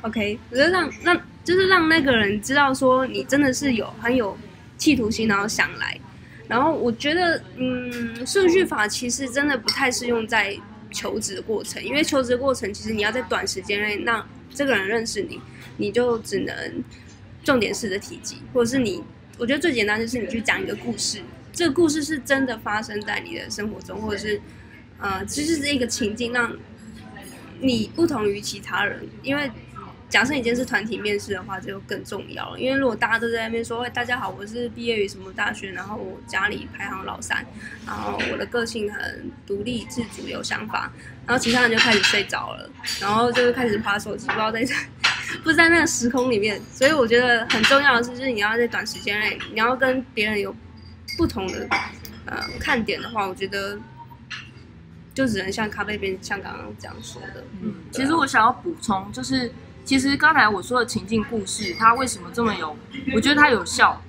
[0.00, 4.34] ，OK，我觉得让让就是让那个人知道说你真的是有很有
[4.78, 6.00] 企图心，然后想来。
[6.48, 10.56] 然后我觉得，嗯，顺序法其实真的不太适用在
[10.94, 15.38] 求职的过程，因为求职的过程其实你要在短时间内让这个人认识你，
[15.76, 16.54] 你就只能。
[17.44, 19.04] 重点式的提及，或者是你，
[19.36, 21.20] 我觉得最简单就是你去讲一个故事，
[21.52, 24.40] 这个故事是真的发生在你的生活中，或者是
[24.98, 26.56] 呃，其实是一个情境让
[27.60, 29.50] 你不同于其他人，因为。
[30.08, 32.60] 假设你今天是团体面试的话，就更重要了。
[32.60, 37.44] 因为如果大家都在那边说：“哎，大家好，我是毕业于什么大学，然后我家里排行老三，
[37.84, 40.92] 然后我的个性很独立自主，有想法。”
[41.26, 44.64] 然后其他人就开始睡着了，然后就开始划手机，不知道在
[45.42, 46.60] 不在那个时空里面。
[46.70, 50.54] 所以我觉得很重要的是，就是你要在短时间内，你要跟别人有
[51.16, 51.66] 不同的
[52.26, 53.76] 呃看点的话，我觉得
[55.12, 57.42] 就只能像咖啡边像刚刚这样说的。
[57.62, 59.50] 嗯，其实我想要补充就是。
[59.84, 62.74] 其实刚才我说的情境故事，它为什么这么有？
[63.14, 64.00] 我觉得它有效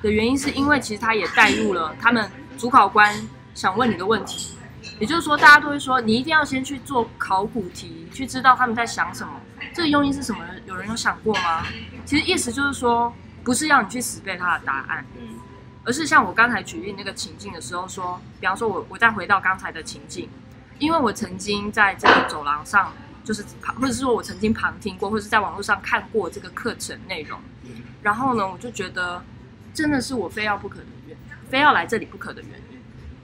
[0.00, 3.14] 的原因，是因为其实它也带入了他们主考官
[3.54, 4.54] 想问你的问题。
[4.98, 9.34] 也就是说，大家都会说，你一定要先去做考古题，去知道他们在想什么。
[9.74, 10.40] 这个用意是什么？
[10.66, 11.64] 有人有想过吗？
[12.06, 13.12] 其实意思就是说，
[13.44, 15.04] 不是要你去死背他的答案，
[15.84, 20.28] 而是像我刚才举例那个情境的时候说，比方说我我再回到刚才的情境，
[20.78, 22.92] 因为我曾经在这个走廊上。
[23.28, 23.44] 就是
[23.78, 27.38] 或者是说我曾经旁听过，或者是在网络上看过这个课程内容，
[28.00, 29.22] 然后呢，我就觉得
[29.74, 32.78] 真的是我非要不可的原因，非要来这里不可的原因，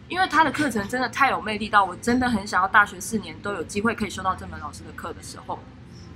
[0.08, 5.58] 因为他的课程真的太有魅力到我真的很想要大学四年都有机会可以修到这门老师的课的时候，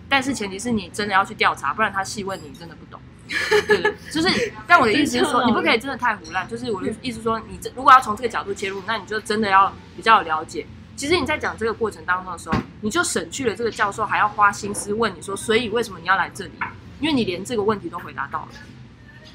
[0.07, 3.01] 但是前提是你真的要去调查，不然他细问你真的不懂。
[3.67, 6.47] 对，就是，但我的意思是说，你不可以真的太胡乱。
[6.47, 10.67] 就是我的意思说，你这如果要从这个角度切入，那你就真的要比较了解。
[10.99, 16.51] 其实你在讲这个过程当中的时候，你就省去了这个教授还要花心思问你说，所以为什么你要来这里？
[16.99, 18.49] 因为你连这个问题都回答到了。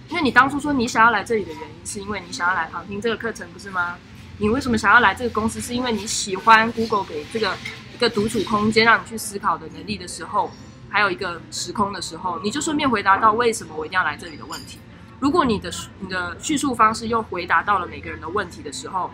[0.10, 3.96] 因为你当初说你想要来这里的原因，是因为你想要来旁听这个课程，不是吗？
[4.40, 5.62] 你为什么想要来这个公司？
[5.62, 7.56] 是因为你喜欢 Google 给这个
[7.96, 10.52] 一个独处空间，让你去思考的能力的时候，
[10.90, 14.80] 还有一个时空的时候，你就顺便回答到为什么我一定要来这里的问题。
[15.22, 15.72] 如果你的
[16.02, 19.10] 你的叙述方式又回答到了每个人的问题的时候，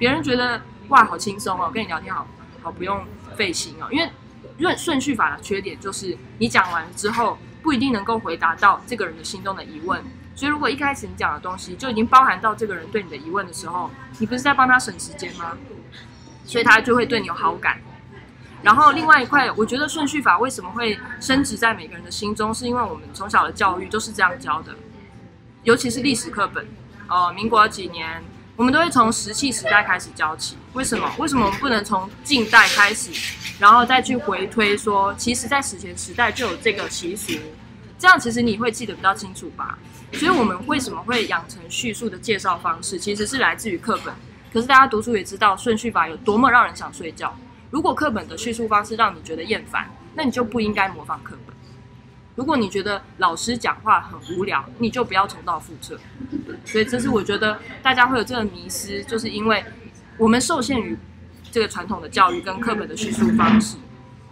[0.00, 0.60] 别人觉得。
[0.88, 1.70] 哇，好轻松哦！
[1.72, 2.26] 跟你聊天好
[2.62, 3.04] 好不用
[3.36, 3.88] 费心哦。
[3.90, 4.10] 因为
[4.58, 10.02] 顺顺序法的缺点就是你讲完之后不一定能够回答到这个人的心中的疑问。
[10.34, 15.56] 所以如果一开始你讲的东西就已经包含到这个人对你的疑问的时候，你不是在帮他省时间吗？
[16.44, 17.80] 所以他就会对你有好感。
[18.62, 24.74] 然后另外一块，我觉得顺序法为什么会升值在每个人的心中，是因为我们从小的教育都是这样教的，
[25.64, 26.66] 尤其是历史课本。
[27.08, 28.22] 呃，民国几年？
[28.62, 31.12] 我们都会从石器时代开始教起，为什么？
[31.18, 33.10] 为什么我们不能从近代开始，
[33.58, 37.32] 然后再去回推说，其实，在史前时代就有这个习俗，
[37.98, 39.76] 这样其实你会记得比较清楚吧？
[40.12, 44.14] 所以，我们为什么会养成叙述的介绍方式，其实是来自于课本。
[44.52, 47.36] 可是，大家读书也知道，顺序法有多么让人想睡觉。
[47.72, 51.51] 如果课本的叙述方式让你觉得厌烦，那你就不应该模仿课本。
[52.34, 55.98] 如果你觉得老师讲话很无聊，你就不要重蹈覆辙。
[56.64, 59.62] 所以，这是我觉得大家会有这个迷失，就是因为
[60.16, 60.96] 我们受限于
[61.50, 63.76] 这个传统的教育跟课本的叙述方式，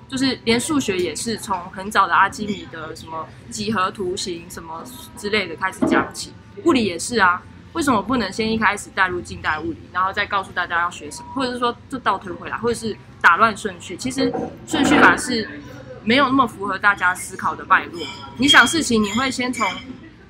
[0.09, 4.83] 就是连数学也是从很早的阿基米德什么几何图形什么
[5.19, 6.33] 之类的开始讲起，
[6.65, 7.43] 物理也是啊。
[7.75, 13.97] 为什么不能先一开始带入近代物理，然后再告诉大家要学什么，或者是说就倒推回来，或者是打乱顺序？
[13.97, 14.33] 其实
[14.67, 15.61] 顺序法是。
[16.05, 18.01] 没有那么符合大家思考的脉络。
[18.37, 19.67] 你想事情，你会先从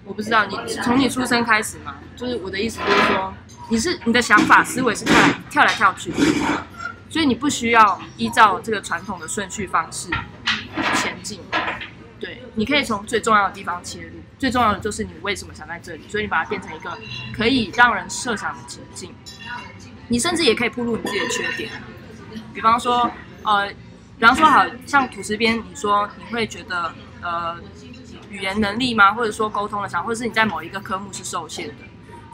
[0.05, 1.95] 我不知道你从你出生开始吗？
[2.17, 3.33] 就是我的意思，就是说
[3.69, 6.13] 你是你的想法思维是跳来跳来跳去，
[7.09, 10.09] 所以你不需要依照这个传统的顺序方式
[10.97, 11.41] 前进。
[12.19, 16.99] 对，你可以从最重要的地方切入，最重要的就是你为什么想在这里，所以你把它变成一个
[17.35, 19.15] 可以让人设想的情境。
[20.09, 21.71] 你甚至也可以铺露你自己的缺点，
[22.53, 23.11] 比方说
[23.45, 23.73] 呃。
[24.21, 27.57] 比方说，好像土石边，你说你会觉得呃
[28.29, 29.15] 语言能力吗？
[29.15, 31.75] 或者说沟通的强，或者是你在某一个科目是受限的。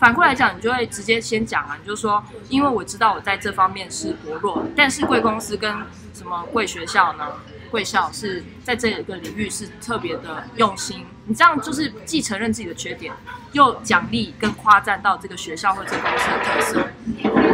[0.01, 5.73] 反过来讲，你就会直接先讲啊，你就说，因为我知道我在这方面是薄弱，但是贵公司跟
[6.13, 7.25] 什么贵学校呢？
[7.71, 11.07] 贵校是在这个领域是特别的用心。
[11.27, 13.15] 你这样就是既承认自己的缺点，
[13.53, 16.89] 又奖励跟夸赞到这个学校或者公司的特色，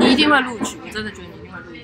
[0.01, 0.79] 你一定会录取。
[0.83, 1.42] 我真的觉得你。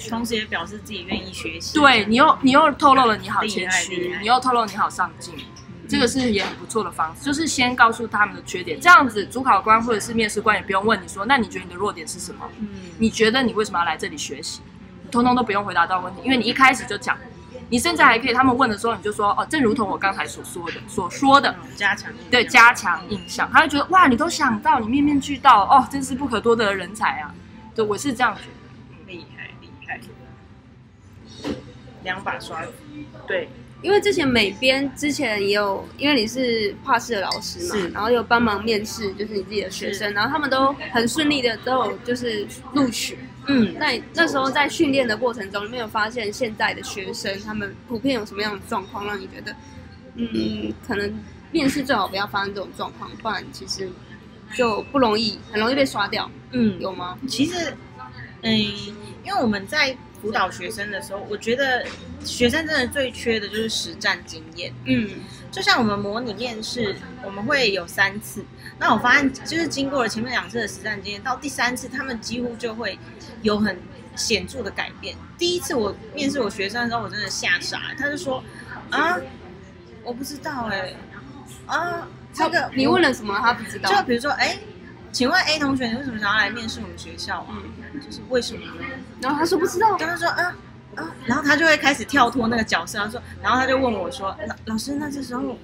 [0.08, 1.78] 同时也表示自己愿意学习。
[1.78, 5.34] 对你又你又透露了你好谦虚，你又透露你好上进，
[5.88, 7.24] 这个是也很不错的方式。
[7.24, 12.48] 就是先告诉他们的缺点，这样子主考官或者是面试官也不用问你说，那你觉得你的弱点是什么？
[12.58, 14.60] 嗯，你觉得你为什么要来这里学习？
[15.10, 17.16] 通通都不用回答到问题，因为你一开始就讲，
[17.70, 27.34] 你甚至还可以他们问的时候你就说哦，正如同我刚才所说的所说的，加强对加强印象，他会觉得哇，你都想到，你面面俱到哦，真是不可多得的人才啊！
[27.74, 28.57] 对，我是这样觉得。
[32.04, 32.72] 两把刷子，
[33.26, 33.48] 对，
[33.82, 43.18] 因为之前美编之前也有，因为你是画室的老师嘛，然后有帮忙面试，就是你自己的学生，然后他们都很顺利的都有就是录取。
[43.46, 49.56] 嗯，那你那时候在训练的过程中，你没有发现现在的学生他们普遍有什么样的状况，让你觉得，
[50.16, 51.18] 嗯，可能
[51.50, 53.88] 面试最好不要发生这种状况，不然其实
[54.54, 57.18] 就不容易，很容易被刷掉，嗯，有吗？
[57.26, 57.74] 其实，
[58.42, 58.52] 嗯，
[59.24, 61.84] 因为我们在辅导学生的时候，我觉得
[62.24, 64.72] 学生真的最缺的就是实战经验。
[64.84, 65.10] 嗯
[65.50, 68.44] 就像我们模拟面试，我们会有三次。
[68.78, 72.98] 那我发现，就是经过了前面两次的实战经验，到第三次，他们几乎就会
[73.40, 73.76] 有很
[74.14, 75.16] 显著的改变。
[75.38, 78.44] 第一次我面试我学生的时候，我真的吓傻了，他就说
[78.90, 79.18] ：“啊，
[80.04, 80.94] 我不知道哎、
[81.66, 83.90] 啊，这个你问了什么他不知道？
[83.90, 84.58] 就比如说，哎、
[85.18, 87.40] 请问 A 同学，你为什么想要来面试我们学校？
[87.40, 87.58] 啊，
[88.00, 88.84] 就是为什么呢？
[89.20, 90.54] 然后他说不知道，跟他说，啊
[90.94, 95.56] 啊，然后他就会开始跳脱那个角色，他说，然后他就问我说，老老师，那这时候、啊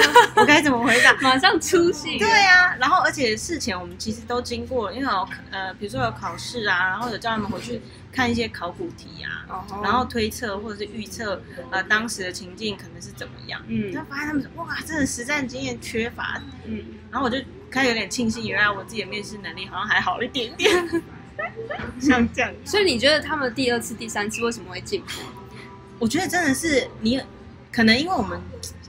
[0.34, 1.12] 我该怎么回答？
[1.20, 2.16] 马上出戏。
[2.18, 11.38] 对呀、然后而且事前我们其实都经过，因为有呃，比如说有考试啊，然后有叫他们回去看一些考古题啊，哦，然后推测或者是预测
[11.70, 13.60] 呃当时的情境可能是怎么样。
[13.66, 17.36] 嗯然后发现他们说哇，真的实战经验缺乏，嗯，然后我就
[17.72, 21.02] 开始有点庆幸，原来我自己的面试能力好像还好一点点。
[21.98, 25.08] 像这样，所以你觉得他们第二次、第三次为什么会进步？
[25.98, 27.20] 我觉得真的是你，
[27.72, 28.38] 可能因为我们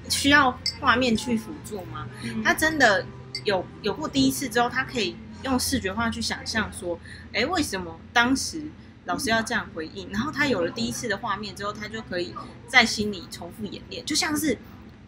[0.10, 2.06] 需要画面去辅助嘛，
[2.44, 3.06] 他真的
[3.46, 7.00] 有有过第一次之后，他可以用视觉化去想象说，
[7.32, 8.64] 哎，为什么当时
[9.06, 10.10] 老师要这样回应？
[10.12, 12.36] 然后他有了第一次的画面之后，他就可以
[12.68, 14.58] 在心里重复演练，就像是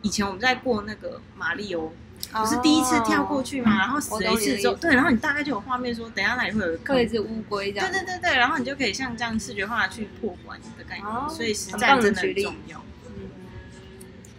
[0.01, 1.93] 以前我们在过那个马里欧。
[2.41, 7.91] 不是第一次跳过去嘛，然后死了一次之后，对，然后你大概就有画面说，等下那里会有一个坑会有一只乌龟这样。
[7.91, 12.81] 对对对，然后你就可以像这样视觉化去破关的概念，哦所以实在很重要。
[13.07, 13.29] 嗯，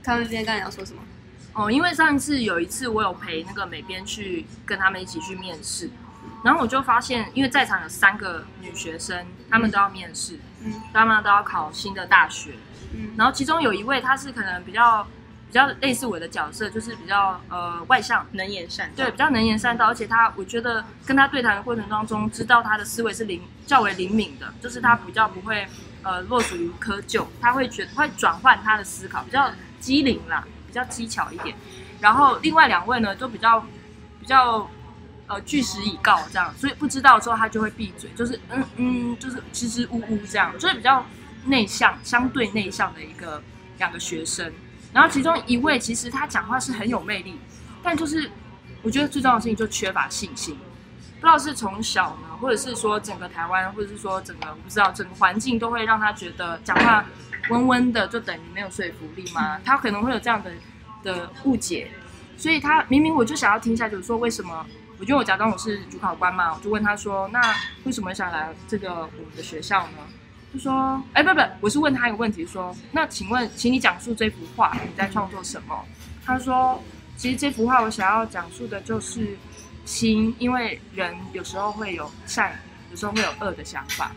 [0.05, 1.03] 他们今天刚才要说什么？
[1.55, 5.89] 哦，因为上一次有一次我有陪那个美编去跟他们一起去面试，
[6.45, 12.53] 然后我就发现，因为在场有三个女学生，她们都要面试，嗯她们都要考新的大学，
[12.93, 15.11] 嗯然后其中有一位她是可能比较比
[15.57, 25.67] 较类似我的角色，就是比较呃外向，能言善道，对，比较能言善道，而且他，我觉得跟他对谈的过程当中，知道他的思维是灵较为灵敏的，就是他比较不会
[26.03, 31.57] 呃落属于窠臼，他会觉会转换他的思考，比较机灵啦，比较技巧一点。
[32.01, 33.61] 然后另外两位呢，就比较
[34.21, 34.69] 比较
[35.27, 41.07] 呃据实以告这样，所以不知道之后他就会闭嘴，就是嗯嗯，就是支支吾吾这样，就是比较
[41.47, 43.43] 内向，相对内向的一个
[43.79, 44.53] 两个学生。
[44.97, 47.39] 然后其中一位其实他讲话是很有魅力，
[47.83, 48.31] 但就是
[48.81, 50.57] 我觉得最重要的事情就缺乏信心。
[51.21, 57.05] 不知道是从小呢，或者是说整个台湾，或者是说整个我不知道整个环境都会让他觉得讲话
[57.51, 59.61] 温温的就等于没有说服力吗？
[59.63, 60.51] 他可能会有这样的
[61.03, 61.91] 的误解，
[62.39, 64.65] 所以他明明我就想要听一下就是说为什么？
[64.99, 67.55] 我觉得我假装我是主考官嘛，我就问他说，那
[67.85, 69.99] 为什么想来这个我们的学校呢？
[70.57, 75.85] 就说，哎，不不，我是问他一个问题，说，那请问，请你讲述这幅画，你在创作什么？
[76.25, 76.83] 他说，
[77.17, 79.37] 其实这幅画我想要讲述的就是
[79.85, 82.59] 心，因为人有时候会有善，
[82.91, 84.13] 有时候会有恶的想法。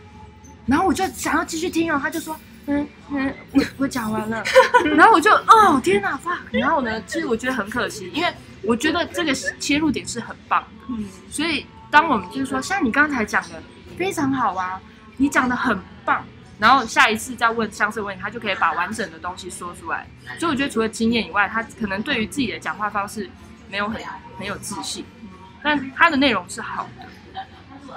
[0.66, 2.34] 然后我就想要继续听哦，他就说，
[2.66, 4.42] 嗯嗯，我我讲完了，
[4.96, 6.38] 然后我就，哦天哪，fuck！
[6.50, 13.62] 然后呢，其实我觉得很可惜，因为我觉得这个切入点是很棒的，嗯，所以当我们就是说，像你刚才讲的
[13.98, 14.80] 非常好啊，
[15.16, 15.78] 你讲的很
[16.58, 20.06] 然后下一次再问相似问题，他就可以把完整的东西说出来。
[20.38, 23.30] 所以我觉得除了经验以外，他可能对于自己的讲话方式
[23.70, 24.00] 没有很
[24.38, 25.04] 很有自信，
[25.62, 27.08] 但他的内容是好的。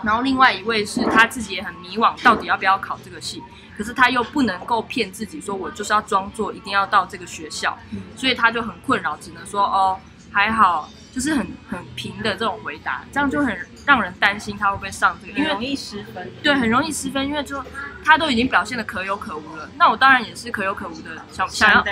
[0.04, 3.42] 然后另外一位是他自己也很迷惘，到底要不要考这个系，
[3.78, 7.78] 可是他又不能够骗自己说，我就是要装作一定要到这个学校，
[8.18, 9.98] 所以他就很困扰，只能说哦
[10.32, 16.28] 还好，就是很很平的这种回答，这样就很让人担心他会不会上这个，因为很容易失分。
[16.42, 17.64] 对，很容易失分，因为就
[18.04, 21.86] 他都已经表现的可有可无了，那我当然也是可有可无的，想想要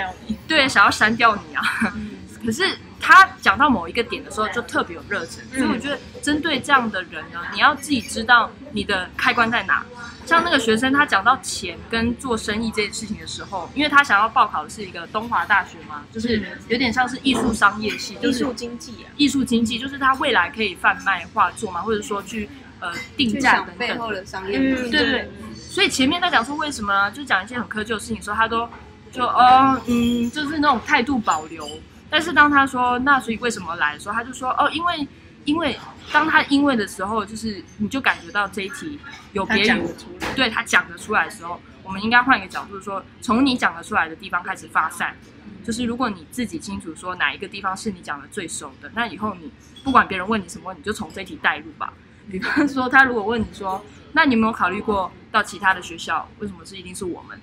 [0.48, 1.62] 对想要删掉你啊。
[2.44, 9.84] 可是他讲到某一个点的时候，就特别有热忱，所以我觉得针对这样的人呢，你要自己知道你的开关在哪。
[10.24, 22.48] 像那个学生，他讲到钱跟做生意这件事情的时候，因为他想要报考的是一个东华大学嘛，就是有点像是艺术商业系，就是艺术经济啊，艺术经济，就是他未来可以贩卖画作嘛，或者说去
[22.78, 24.90] 呃定去价等等想背后的商业嗯。
[24.92, 28.68] 对对，所以前面在讲说为什么，就讲一些很苛旧的事情的时候，他都
[29.10, 31.68] 就哦嗯，就是那种态度保留。
[32.12, 35.08] 但是当他说那所以为什么来的时候，他就说哦，因为
[35.46, 35.78] 因为
[36.12, 39.00] 当他因为的时候，就是你就感觉到这一题
[39.32, 40.34] 有别于讲得出来。
[40.34, 45.16] 对他讲得出来的时候，我们应该换一个角度说，从你讲得出来的地方开始发散。
[45.64, 49.50] 就是如果你自己清楚说哪一个地方是你讲的最熟的，那以后你
[49.82, 51.92] 不管别人问你什么，你就从这题带入吧。
[52.30, 53.82] 比方说，他如果问你说，
[54.12, 56.28] 那你有没有考虑过到其他的学校？
[56.40, 57.40] 为什么是一定是我们？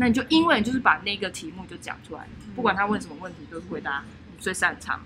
[0.00, 2.26] 那你就因为你就是把那个题目就讲出来，
[2.56, 4.98] 不管他问什么问题，都是回答你最擅长，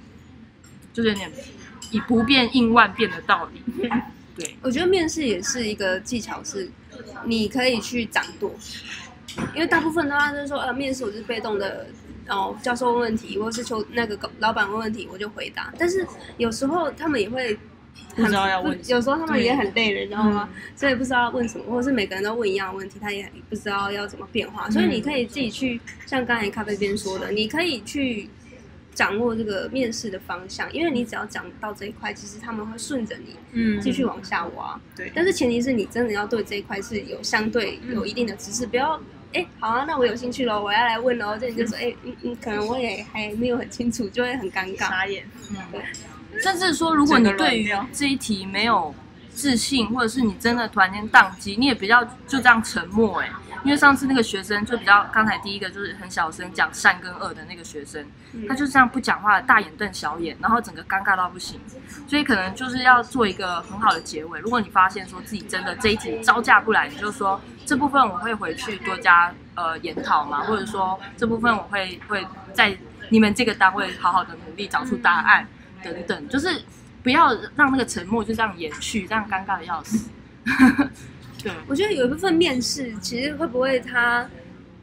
[0.93, 1.33] 就是有点
[1.91, 3.61] 以不变应万变的道理。
[4.37, 6.71] 对，我觉得面试也是一个技巧，是
[7.25, 8.55] 你可以去掌舵，
[9.53, 11.89] 因为大部分的话就是说，呃，面试我是被动的，
[12.25, 15.75] 然后教授问问题，或是求那个老板问问题，我就回答。
[15.77, 17.59] 但是有时候他们也会
[18.17, 20.49] 不知道要问有时候他们也很累了，你知道吗？
[20.77, 24.71] 所以不知道要问什么，或者是每个人都问一样的问题，他也不知道要怎么变化。
[24.71, 28.29] 所以你可以自己去，像刚才咖啡边说的，你可以去
[28.95, 34.81] 掌握这个面试的方向，因为你只要讲到这一块，其实他们会顺着你嗯继续往下挖。
[34.97, 39.01] 对但是前提是你真的要对这一块是有相对有一定的知识，不要
[39.33, 41.37] 哎、好啊，那我有兴趣喽，我要来问喽。
[41.37, 44.89] 这你就说哎嗯嗯，可能我也还没有很清楚，就会很尴尬。
[44.89, 45.25] 傻眼，
[46.43, 48.95] 甚至说，如果你对于这一题没有
[49.31, 53.31] 自信，或者是你真的突然间宕机，你也比较就这样沉默哎、
[53.65, 61.59] 因为上次那个学生就比较，刚才第一个就是很小声讲善跟恶的那个学生，嗯他就这样不讲话，大眼瞪小眼，然后整个尴尬到不行。
[62.07, 64.39] 所以可能就是要做一个很好的结尾。
[64.41, 72.77] 如果你发现说自己真的这一题招架不来，你就说这部分我会回去多加呃研讨嘛，或者说这部分我会会在
[73.09, 75.47] 你们这个单位好好的努力找出答案
[75.85, 76.63] 等等，就是
[77.03, 80.09] 不要让那个沉默就这样延续，这样尴尬的要死。
[81.43, 84.29] 对，我觉得有一部分面试，其实会不会他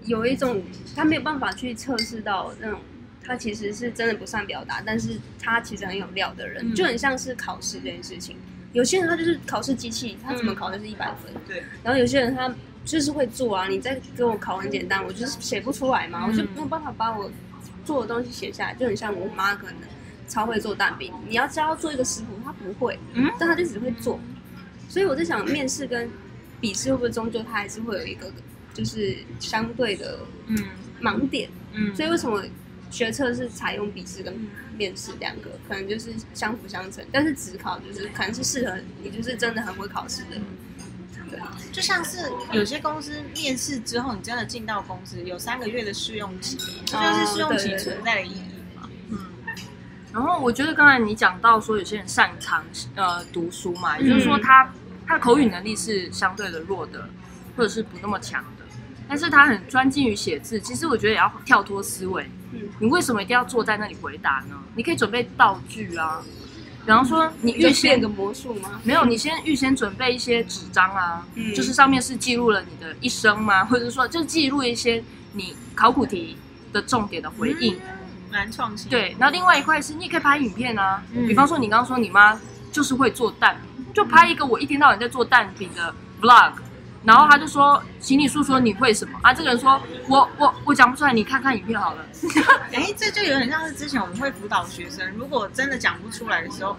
[0.05, 0.61] 有一种
[0.95, 2.79] 他没有办法去测试到那种
[3.23, 8.35] 他其实是真的不善表达，但是他其实很有料的人，嗯就很像是考试这件事情。
[8.73, 12.53] 有些人他就是考试机器，他怎么考都是一百分，对，然后有些人他
[12.85, 17.29] 就是会做啊，你再给我考很简单，我就是写不出来嘛，嗯我就没有办法把我
[17.83, 19.75] 做的东西写下来，就很像我妈可能
[20.31, 24.17] 超会做蛋饼，你要教她做一个食谱，他不会，嗯但他就只会做。
[24.87, 26.09] 所以我在想，面试跟
[26.61, 28.31] 笔试会不会终究他还是会有一个
[28.73, 30.57] 就是相对的嗯
[31.01, 31.49] 盲点？
[31.73, 32.41] 嗯所以为什么
[32.89, 34.33] 学测是采用笔试跟
[34.77, 40.41] 面试两个，可能就是相辅相成，但是只考就是可能是适合你，就是真的很会考试的人。
[41.29, 41.39] 对，
[41.71, 48.41] 就像是有些公司面试之后，你真的进到公司有三个月的试用期，这就是试用期存在的意义。
[50.13, 52.63] 然后我觉得刚才你讲到说有些人擅长
[52.95, 54.69] 呃读书嘛，也就是说他
[55.07, 57.07] 他的口语能力是相对的弱的，
[57.55, 58.65] 或者是不那么强的，
[59.07, 60.59] 但是他很专精于写字。
[60.59, 64.55] 其实我觉得也要跳脱思维，嗯你为什么一定要坐在那里回答呢？
[64.75, 66.21] 你可以准备道具啊，
[66.85, 68.81] 比方说你预先变个魔术吗？
[68.83, 73.63] 没有，你先预先准备一些纸张啊，嗯就是上面是记录了你的一生吗？
[73.63, 75.01] 或者是说，就记录一些
[75.33, 76.37] 你考古题
[76.73, 77.79] 的重点的回应。
[78.31, 82.39] 蛮创新。，对，然后另外一块是你也可以拍影片啊，嗯比方说你刚刚说你妈
[82.71, 86.53] 就是会做蛋饼，就拍一个我一天到晚在做蛋饼的 vlog。
[87.03, 89.33] 然后他就说，请你诉说你会什么啊？
[89.33, 92.05] 这个人说，我我我讲不出来，你看看影片好了。
[92.71, 96.77] 哎，这就有点像是之前我们会辅导学生，如果真的讲不出来的时候，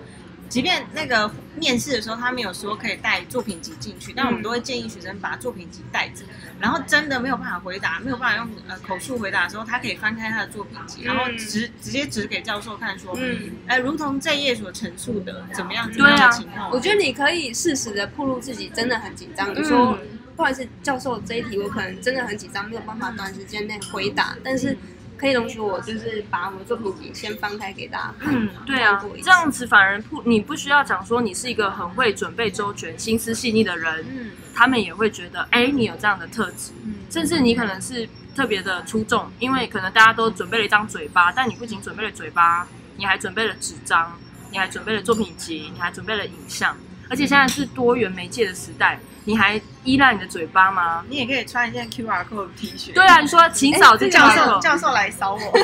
[0.53, 6.27] 即便那个面试的时候他没有说可以带作品集进去，但我们都会建议学生把作品集带着。
[6.61, 16.71] 然后真的没有办法回答，没有办法用呃口述回答的时候，他可以翻开他的作品集，然后直直接指给教授看说，嗯，呃，如同这一页所陈述的怎么样怎么样的情况。
[16.71, 24.77] 我觉得你可以适时的暴露自己真的很紧张，你说嗯不好意思，教授这一题我可能真的很紧张，没有办法短时间内回答，但是
[25.23, 28.35] 可以容许我就是把我的作品集先翻开给大家看。
[28.35, 34.31] 嗯，对啊这样子反而不，你不需要讲说你是一个很会准备周全、心思细腻的人，嗯。
[34.53, 36.97] 他们也会觉得，哎，你有这样的特质，嗯。
[37.09, 42.67] 甚至你可能是特别的出众，因为可能大家都准备了一张嘴巴，但你不仅准备了嘴巴，
[42.97, 44.19] 你还准备了纸张，
[44.51, 46.77] 你还准备了作品集，你还准备了影像，
[47.13, 51.05] 而且现在是多元媒介的时代，你还依赖你的嘴巴吗？
[51.11, 52.95] 你也可以穿一件 QR code T 恤。
[52.95, 55.59] 对啊，你说请扫这哎教教授，授教授来扫我。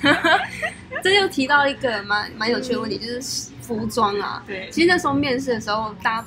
[1.04, 4.42] 这又提到一个蛮蛮有趣的问题，就是服装啊。
[4.46, 6.24] 对，其实那时候面试的时候，大家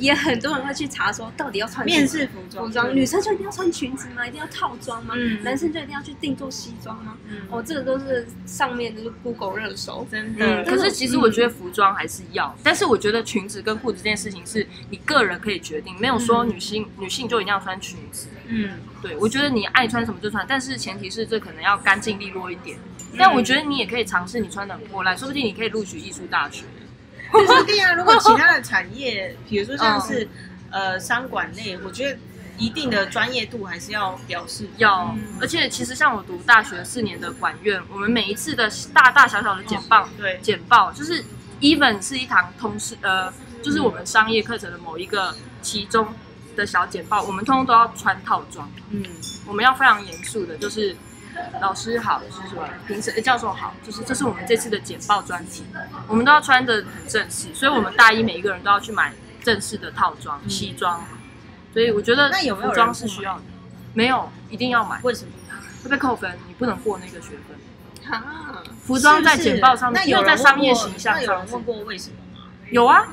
[0.00, 4.26] 也很多人会去查说，到底要穿什么面试服装，服装，女生就一定要穿裙子吗？
[4.26, 5.14] 一定要套装吗？
[5.16, 7.16] 嗯男生就一定要去定做西装吗？
[7.28, 10.06] 嗯哦，这个都是上面就是 Google 热搜。
[10.10, 18.28] 真嗯，的，可是其实我觉得服装还是要，但是我觉得裙子跟裤子这件事情是你个人可以决定，没有说女性、女性就一定要穿裙子。
[18.46, 18.70] 嗯
[19.02, 22.78] 对，我觉得你爱穿什么就穿，但是前提是这可能要干净利落一点。
[23.18, 26.64] 但我觉得你也可以尝试你穿的很破烂，说不定你可以录取艺术大学。
[27.30, 27.92] 不一定啊。
[27.94, 30.28] 如果其他的产业，比如说像是、
[30.70, 32.18] 呃商管类，我觉得
[32.58, 34.68] 一定的专业度还是要表示。
[34.76, 41.24] 要，而且其实像我读大学四年的管院，我们每一次的大大小小的简报，对，简报就是
[41.60, 46.06] even 是一堂通识，呃，就是我们商业课程的某一个其中
[46.54, 49.02] 的小简报，我们通通都要穿套装，嗯，
[49.46, 50.94] 我们要非常严肃的，就是
[51.60, 55.64] 老师好，就是说评审、呃教授好，就是这是我们这次的简报专题，
[56.08, 59.12] 我们都要穿的很正式，所以我们大一每一个人都要去买
[59.42, 61.04] 正式的套装、西装，
[61.72, 63.42] 所以我觉得那有没有服装是需要的？
[63.94, 65.32] 没有，一定要买，为什么？
[65.82, 68.12] 会被扣分，你不能过那个学分。
[68.12, 72.48] 啊，服装在简报上面，有在商业形象上那有人问过为什么吗？
[72.70, 73.06] 有啊，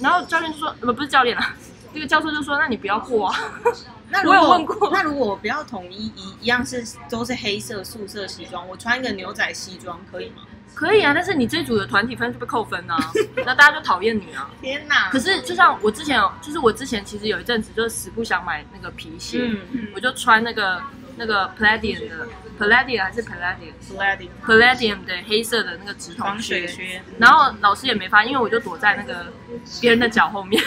[0.00, 1.54] 然后教练就说，呃，不是教练啊，
[1.96, 3.40] 那个教授就说，那你不要过啊。
[4.10, 10.42] 那如果我有问过那如果我不要统一一一样是都是黑色素色西装，我穿一个牛仔西装可以吗？
[10.74, 12.98] 可以啊，但是你这组的团体分就被扣分啊，
[13.36, 14.50] 那大家就讨厌你啊。
[14.60, 15.08] 天哪！
[15.10, 20.80] 可是就像我之前有，就是我之前其实有一阵子就是死不想买那个皮鞋，嗯我就穿那个
[21.16, 24.28] 那个 Palladium 的 Palladium 还是 Palladium，Palladium。
[24.46, 29.32] Palladium 的黑色的那个直筒靴，然后老师也没发现，因为我就躲在那个
[29.80, 30.62] 别人的脚后面，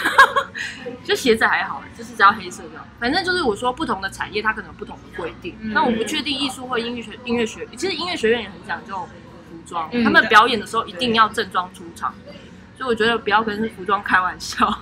[1.03, 2.83] 就鞋子还好，就是只要黑色的。
[2.99, 5.71] 反正就是我说不同的产业它可能有不同的规定，嗯。
[5.73, 9.11] 那我不确定艺术或音乐学音乐学，其实音乐学院也很讲究服
[9.65, 12.13] 装，嗯他们表演的时候一定要正装出场，
[12.77, 14.81] 所以我觉得不要跟服装开玩笑。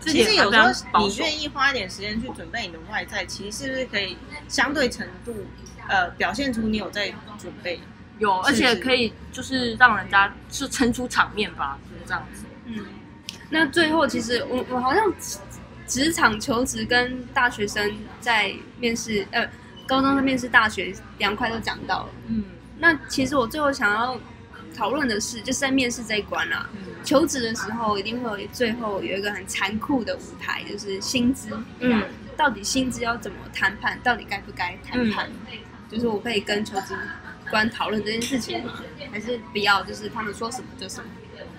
[0.00, 4.16] 这其实有时候你愿意花一点时间去准备你的外在，其实是不是可以
[4.48, 5.46] 相对程度
[5.88, 7.80] 呃表现出你有在准备？
[8.18, 12.44] 有，而且可以就是让人家是撑出场面吧，就是这样子。
[12.66, 12.84] 嗯，
[13.50, 15.38] 那最后其实我我好像职
[15.86, 19.48] 职场求职跟大学生在面试，呃，
[19.86, 22.08] 高中生面试大学两块都讲到了。
[22.28, 22.44] 嗯
[22.82, 24.18] 那其实我最后想要
[24.80, 31.48] 讨论的是，就是在面试这一关啦、嗯求职的时候一定会有最后有一个很残酷的舞台，就是薪资。
[31.78, 32.02] 嗯，
[32.36, 33.98] 到底薪资要怎么谈判？
[34.02, 35.30] 到底该不该谈判？
[35.90, 36.94] 就是我可以跟求职
[37.50, 38.74] 官讨论这件事情吗？
[39.10, 39.82] 还是不要？
[39.82, 41.08] 就是他们说什么就什么？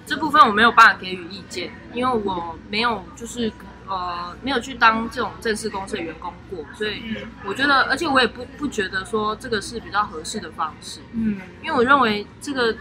[0.05, 3.51] 这部分我没有办法给予意见，因为我没有就是
[3.87, 7.15] 呃没有去当这种正式公司的员工过，所以嗯
[7.45, 12.75] 我觉得，而且我也不不觉得说这个是比较合适的方式，嗯因为我认为这个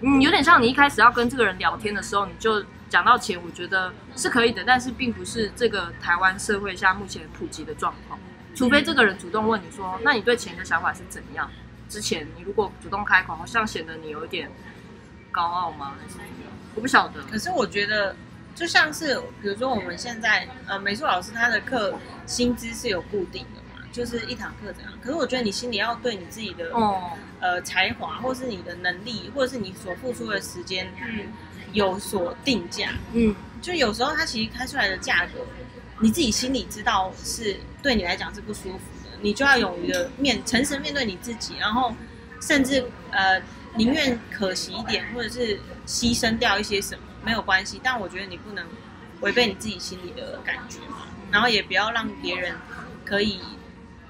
[0.00, 8.18] 嗯有点像你一开始要跟这个人聊天的时候，你就讲到钱，我觉得是可以的，但是并不是这个台湾社会下目前普及的状况，
[8.54, 11.50] 除非这个人主动问你说，那你对钱的想法是怎样？
[11.88, 14.50] 之前你如果主动开口，好像显得你有一点
[15.30, 15.94] 高傲吗？
[16.00, 16.18] 还是？
[16.74, 17.22] 我不晓得。
[17.30, 18.14] 可是我觉得，
[18.54, 24.92] 就像是比如说我们现在呃美术老师他的课薪资是有固定的嘛，就是一堂课这样。
[25.00, 27.12] 可是我觉得你心里要对你自己的、哦，
[27.46, 31.32] 呃才华，或是你的能力，或者是你所付出的时间嗯
[31.72, 32.90] 有所定价。
[33.12, 33.32] 嗯，
[33.62, 35.46] 就有时候它其实开出来的价格，
[36.00, 41.94] 你自己心里知道是对你来讲是不舒服的，你就要勇于的面诚实面对你自己，然后
[42.40, 43.40] 甚至呃
[43.76, 48.66] 宁愿可惜一点，或者是牺牲掉一些什么没有关系，但我觉得你不能
[49.20, 52.56] 违背你自己心里的感觉嘛，然后也不要让别人
[53.04, 53.38] 可以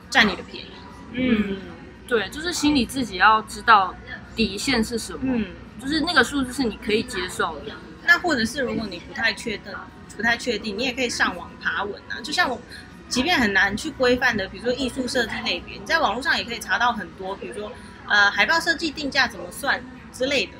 [0.09, 0.71] 占你的便宜。
[1.13, 1.59] 嗯，
[2.07, 3.95] 对，就是心里自己要知道
[4.35, 5.47] 底线是什么，嗯，
[5.81, 7.73] 就是那个数字是你可以接受的。
[8.07, 9.73] 那或者是如果你不太确定、
[10.17, 12.21] 不太确定，你也可以上网爬文啊。
[12.23, 12.61] 就像我，
[13.09, 17.73] 即便很难去规范的，比如说艺术设计类别，你在网络上也可以查到很多，比如说
[18.09, 19.83] 呃海报设计定价怎么算
[20.13, 20.53] 之类的。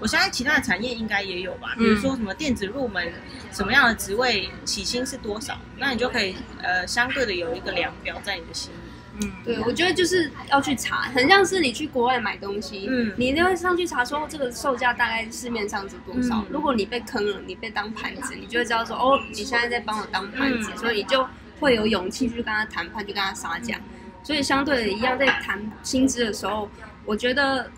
[0.00, 3.12] 我相信其他的产业应该也有吧，比如说什么电子入门，
[3.52, 8.76] 什么样的职位起薪是多少，那你就可以呃相对的有一个量表在你的心里。
[9.20, 16.38] 嗯，对，我觉得就是要去查，很像是你去国外买东西，嗯你一定会上去查说这个售价大概市面上是多少。
[16.38, 21.26] 嗯如果你被坑了，你被当盘子，你就会知道说哦，你现在在帮我当盘子，嗯所以你就
[21.60, 23.78] 会有勇气去跟他谈判，去跟他杀价。
[24.22, 26.68] 所以相对的一样，在谈薪资的时候，
[27.04, 27.70] 我觉得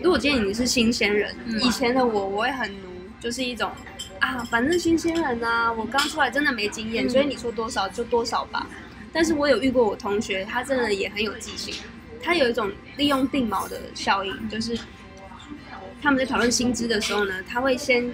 [0.00, 2.88] 如果今天你是新鲜人，嗯以前的我我会很奴，
[3.18, 3.70] 就是一种
[4.18, 8.66] 啊，反正新鲜人啊，我刚出来真的没经验，嗯所以你说多少就多少吧。
[9.14, 11.72] 但是我有遇过我同学，他真的也很有记性，
[12.20, 14.76] 他有一种利用定锚的效应，就是
[16.02, 18.10] 他们在讨论薪资的时候呢，他会先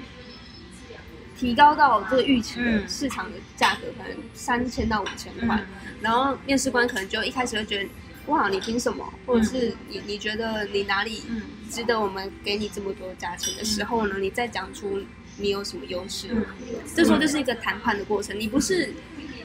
[1.38, 2.86] 提高到这个预期的嗯。
[2.86, 5.94] 市场的价格，可能三千到五千块，嗯。
[6.02, 7.88] 然后面试官可能就一开始会觉得，
[8.26, 9.10] 哇，你凭什么？
[9.24, 11.40] 或者是你你觉得你哪里嗯
[11.70, 15.00] 值得我们给你这么多价钱的时候呢，你再讲出
[15.38, 16.44] 你有什么优势，嗯。
[16.94, 18.92] 这时候就是一个谈判的过程，你不是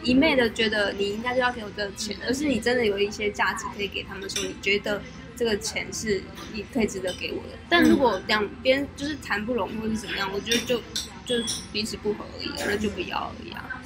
[0.06, 5.02] 一昧的觉得你应该就要给我这个钱，而是你真的有一些价值可以给他们说，你觉得
[5.36, 7.58] 这个钱是你可以值得给我的。
[7.68, 10.78] 但如果两边就是谈不拢或者是怎么样，我觉得就
[11.26, 11.44] 就
[11.74, 13.84] 彼此不合而已，那就不要而已啊。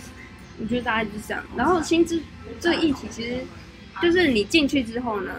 [0.59, 1.43] 我觉得大概就是这样。
[1.55, 2.21] 然后薪资
[2.59, 3.37] 这个议题，其实
[4.01, 5.31] 就是你进去之后呢，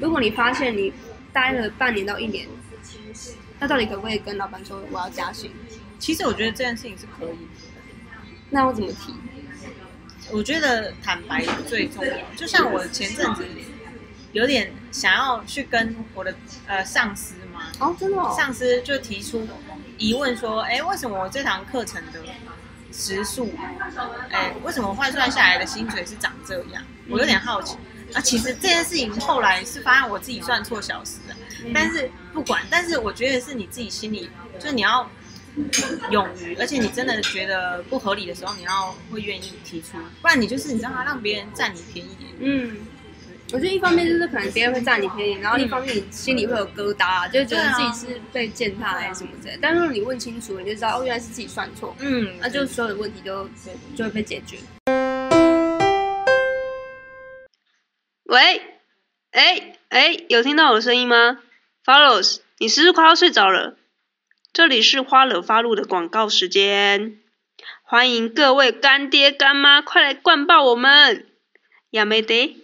[0.00, 0.92] 如果你发现你
[1.32, 2.46] 待了半年到一年，
[3.58, 5.50] 那到底可不可以跟老板说我要加薪？
[5.98, 7.36] 其实我觉得这件事情是可以的。
[8.50, 9.12] 那我怎么提？
[10.30, 12.16] 我觉得坦白最重要。
[12.36, 13.46] 就像我前阵子
[14.32, 16.34] 有点想要去跟我的
[16.66, 19.46] 呃上司嘛，哦，真的哦，上司就提出
[19.98, 22.20] 疑问说，哎，为什么我这堂课程的
[22.92, 23.52] 时数，
[24.30, 26.82] 哎，为什么换算下来的薪水是长这样？
[27.08, 27.76] 我有点好奇。
[28.12, 31.34] 啊，其实这件事情后来是发现我自己算错小时了，
[31.72, 35.08] 但是不管，但是我觉得是你自己心里，就是你要
[36.10, 41.04] 勇于，而且你真的觉得不合理的时候，你要会愿意提出，不然你就是你知道吗？
[41.04, 42.16] 让别人占你便宜。
[42.40, 42.76] 嗯，
[43.52, 49.56] 我觉得一方面就是可能别人会占你便宜，然后一方面你心里会有疙瘩，就觉得自己是被践踏还是什么之类。
[49.62, 53.48] 但是你问清楚，你就知道哦，原来是自己算错，嗯，那就所有的问题就
[53.94, 54.58] 就会被解决。
[58.24, 58.60] 喂，
[59.30, 61.38] 哎哎，有听到我的声音吗
[61.84, 63.76] ？Follows，你是不是快要睡着了？
[64.54, 67.18] 这里是花惹发露的广告时间，
[67.82, 71.26] 欢迎各位干爹干妈快来灌爆我们，
[71.90, 72.56] 亚美得。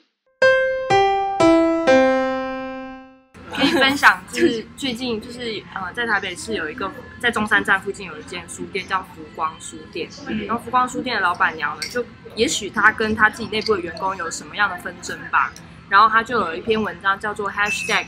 [3.52, 6.88] 可以分享，就是最近就是呃，在台北市有一个
[7.18, 10.08] 在中山站附近有一间书店叫福光书店，
[10.46, 15.52] 然后福光书店的老板娘呢，就也许她跟她自己内部的员工有什么样的纷争吧，
[15.88, 18.06] 然后她就有一篇文章叫做 hashtag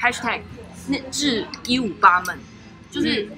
[0.00, 0.40] hashtag
[0.88, 2.36] 那致一五八们，
[2.90, 3.28] 就是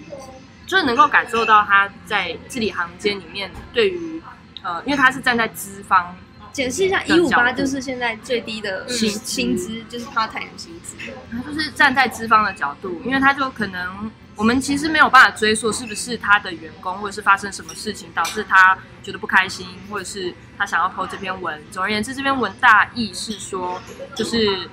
[0.66, 4.22] 就是能够感受到他在字里行间里面对于
[4.62, 6.16] 呃，因为他是站在资方。
[6.52, 10.94] 解释一下，一五八就是现在最低的薪薪薪资，就是 part time 薪资。
[11.30, 21.58] 他就是站在资方的角度，因为他就可能我们其实没有办法追溯是不是他的员工或者是发生什么事情导致他觉得不开心，或者是他想要抛这篇文。
[21.70, 23.80] 总而言之，这篇文大意是说，
[24.14, 24.68] 就是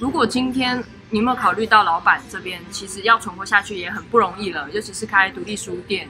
[0.00, 6.08] 如果今天你有没有考虑到老板这边其实要存活下去也很不容易了，尤其是开独立书店。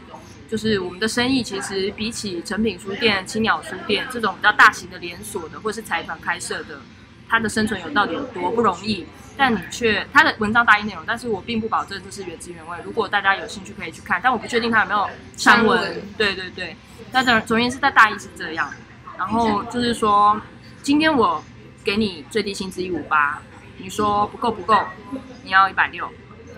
[0.48, 6.80] 就是我们的生意，其实比起成品书店、青鸟书店这种比较大型的连锁的，或是财团开设的，
[7.28, 9.07] 它的生存有到底有多不容易？
[9.36, 12.76] 但你却他的文章大意内容，但是我并不保证这是原汁原味。
[12.84, 16.03] 如果大家有兴趣可以去看，但我不确定他有没有删文。
[16.18, 16.76] 对对对，
[17.12, 18.70] 那总总而言之，在大意是这样。
[19.16, 20.38] 然后就是说，
[20.82, 21.40] 今天我
[21.84, 23.40] 给你最低薪资一五八，
[23.83, 24.85] 你说不够不够，
[25.43, 26.09] 你要一百六。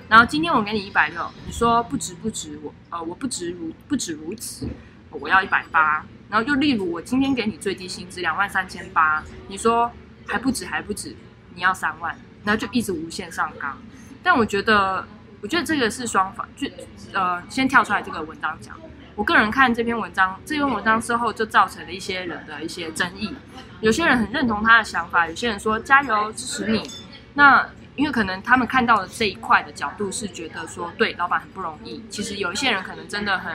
[0.09, 4.69] 然后今天我给你一百六，你说不值不值，我呃我不值如不止如此，
[5.11, 6.05] 我要一百八。
[6.29, 9.91] 然后又例如我今天给你最低薪资两万三千八，你说
[10.27, 11.15] 还不止还不止，
[11.55, 12.15] 你要三万，
[12.45, 13.79] 然后就一直无限上纲。
[14.23, 15.07] 但我觉得，
[15.41, 16.69] 我觉得这个是双方，就
[17.13, 18.77] 呃先跳出来这个文章讲。
[19.15, 23.35] 我个人看这篇文章，这篇文章之后就造成了一些人的一些争议。
[23.81, 26.91] 有些人很认同他的想法，有些人说加油支持你。
[27.35, 32.03] 那因为可能他们看到的这一块的角度是觉得说，对老板很不容易。
[32.09, 33.53] 其实有一些人可能真的很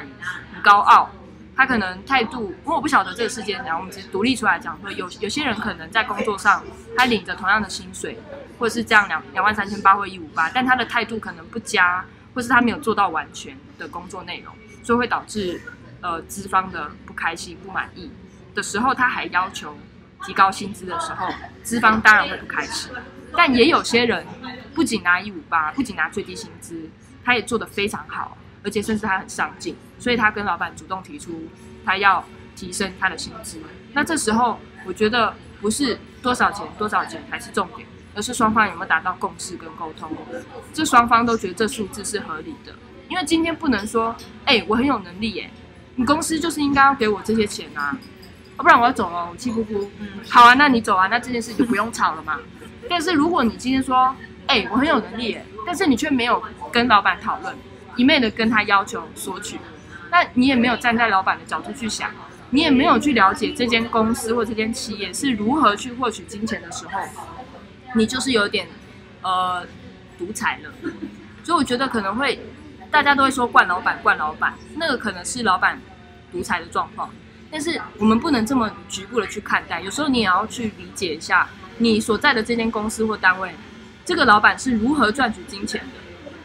[0.54, 1.10] 很高傲，
[1.56, 6.64] 他可能态度，因为我不晓得这个世界怎样，我们只是独立出来讲说，有有些人可能在工作上，
[6.96, 8.20] 他领着同样的薪水，
[8.60, 12.06] 或者是这样两两万三千八或一五八，但他的态度可能不佳，
[12.36, 14.54] 或是他没有做到完全的工作内容，
[14.84, 15.60] 所以会导致
[16.02, 18.12] 呃资方的不开心、不满意
[18.54, 19.76] 的时候，他还要求
[20.24, 21.28] 提高薪资的时候，
[21.64, 22.92] 资方当然会不开心。
[23.36, 24.26] 但也有些人
[24.74, 26.90] 不仅拿一五八，不仅拿最低薪资，
[27.24, 31.48] 他也做得非常好，而且甚至他很上进，所以他跟老板主动提出
[31.86, 32.24] 他要
[32.56, 33.60] 提升他的薪资。
[33.94, 40.10] 那这时候，我觉得不是多少钱多少钱才是重点，而是双方有没有达到共识跟沟通，
[40.74, 42.74] 这双方都觉得这数字是合理的。
[43.10, 44.16] 因为今天不能说，
[44.46, 45.50] 哎、我很有能力耶，
[45.96, 47.98] 你公司就是应该要给我这些钱啊，
[48.58, 49.90] 要不然我要走了，我气呼呼。
[50.00, 52.38] 嗯，好啊，那你走啊，那这件事就不用吵了嘛。
[52.90, 54.16] 但是如果你今天说，
[54.48, 57.56] 哎、我很有能力，但是你却没有跟老板讨论，
[57.96, 59.60] 一昧的跟他要求索取，
[60.10, 62.10] 那你也没有站在老板的角度去想，
[62.52, 67.02] 你也没有去了解这间公司或这间企业是如何去获取金钱的时候，
[67.96, 68.68] 你就是有点
[69.22, 69.66] 呃
[70.18, 70.72] 独裁了。
[71.44, 72.40] 所以我觉得可能会
[72.90, 75.80] 大家都会说惯老板，惯老板，那个可能是老板
[76.32, 77.10] 独裁的状况。
[77.50, 81.48] 但是我们不能这么局部的去看待，有时候你也要去理解一下
[81.80, 83.54] 你所在的这间公司或单位，
[84.04, 85.88] 这个老板是如何赚取金钱的。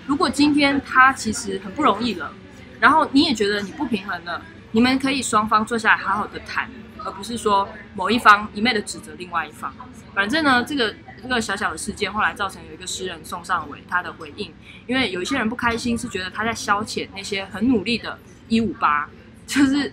[0.07, 2.33] 如果今天他其实很不容易了，
[2.81, 6.69] 然后你也觉得你不平衡了，你们可以双方坐下来好好的谈，
[7.05, 9.73] 而不是说某一方一昧的指责另外一方。
[10.15, 14.53] 反正呢，这个这个小小的事件后来造成有一个诗人宋尚伟他的回应，
[14.87, 18.19] 因为有一些人不开心，是觉得他在消遣那些很努力的
[18.49, 19.09] 一五八，
[19.47, 19.93] 就是。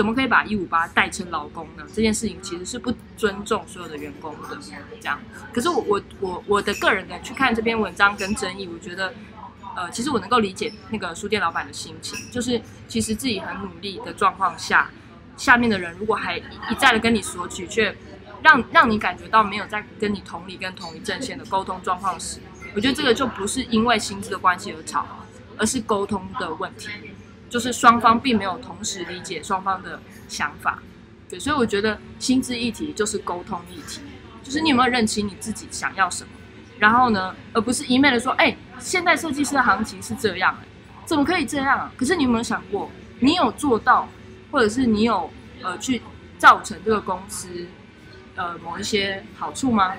[0.00, 1.84] 怎么可以把一五八代称劳工呢？
[1.94, 4.58] 这件事情其实是不尊重所有的员工的，
[4.98, 5.20] 这样。
[5.52, 9.12] 可是我我我我的个人的去看这篇文章跟争议，我觉得，
[9.76, 14.90] 呃，其实我能够理解那个书店老板的心情，就是其实自己很努力的状况下，
[15.36, 17.94] 下面的人如果还一再的跟你索取，却
[18.42, 22.40] 让让你感觉到没有在跟你同理跟同一阵线的沟通状况时，
[22.74, 25.06] 我觉得这个就不是因为薪资的关系而吵，
[25.58, 26.88] 而是沟通的问题。
[27.50, 30.78] 就是双方并没有同时理解双方的想法，
[31.28, 34.00] 对，所以我觉得薪资议题就是沟通议题，
[34.42, 36.30] 就是你有没有认清你自己想要什么，
[36.78, 40.56] 然后呢，而不是一昧的说，哎，现在设计师的行情是这样，
[41.04, 41.92] 怎么可以这样啊？
[41.96, 42.88] 可是你有没有想过，
[43.18, 44.08] 你有做到，
[44.52, 45.28] 或者是你有
[45.60, 46.00] 呃去
[46.38, 47.66] 造成这个公司
[48.36, 49.94] 呃某一些好处吗？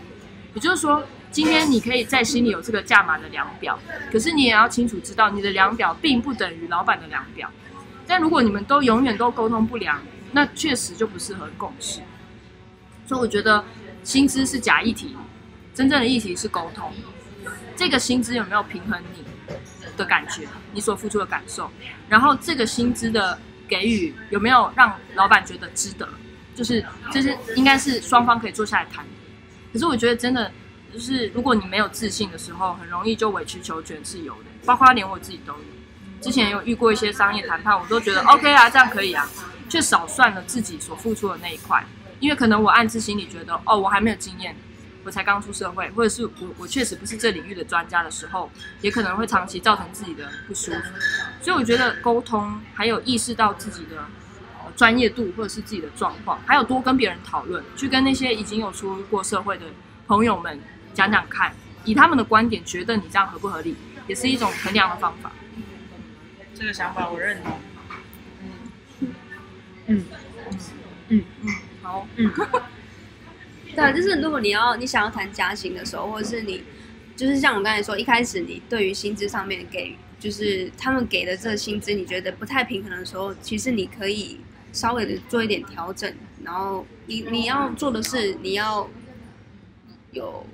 [0.54, 1.04] 也就是说。
[1.32, 3.80] 今天你可以在心里有这个价码的量表，
[4.12, 7.50] 可是你也要清楚知道，你的量表并不等于老板的量表。
[8.06, 10.02] 但如果你们都永远都沟通不良，
[10.34, 12.02] 那确实就不适合共事。
[13.08, 13.64] 所以我觉得
[14.04, 15.16] 薪资是假议题，
[15.74, 16.94] 真正的议题是沟通。
[17.78, 19.24] 这个薪资有没有平衡你
[19.96, 21.72] 的感觉，你所付出的感受？
[22.10, 26.08] 然后这个薪资的给予有没有让老板觉得值得？
[26.54, 29.06] 就是这是应该是双方可以坐下来谈。
[29.72, 30.52] 可是我觉得真的。
[30.94, 35.60] 就是如果你没有自信的时候，很容易就委曲求全是有的，包括连我自己都有。
[36.22, 39.28] 之前有遇过一些商业谈判，我都觉得 OK 啊，这样可以啊，
[39.68, 41.84] 却少算了自己所付出的那一块。
[42.20, 44.56] 因为可能我暗自心里觉得，哦，我还没有经验，
[45.04, 50.80] 我才刚出社会，或者是我我确实不是这领域的专家的时候，也可能会长期造成自己的不舒服。
[51.42, 54.06] 所以我觉得沟通，还有意识到自己的
[54.76, 59.66] 专业度或者是自己的状况，还有多跟别人讨论，去跟那些已经有出过社会的
[60.06, 60.60] 朋友们。
[60.94, 61.54] 讲讲看，
[61.86, 63.76] 以他们的观点，觉得你这样合不合理，
[64.08, 65.32] 也是一种衡量的方法。
[66.54, 67.60] 这个想法我认同。
[69.00, 69.16] 嗯
[69.88, 70.06] 嗯
[71.10, 72.32] 嗯嗯，好，嗯。
[73.74, 76.64] 对啊，就是如果你要你想要谈加薪的时候，或者是你
[77.16, 84.40] 就是像我刚才说，一开始你对于薪资上面给，就是他们给的这个薪资，你觉得不太平衡的时候，其实你可以
[84.74, 86.14] 稍微的做一点调整。
[86.44, 88.90] 然后你你要做的是，你要
[90.12, 90.46] 有。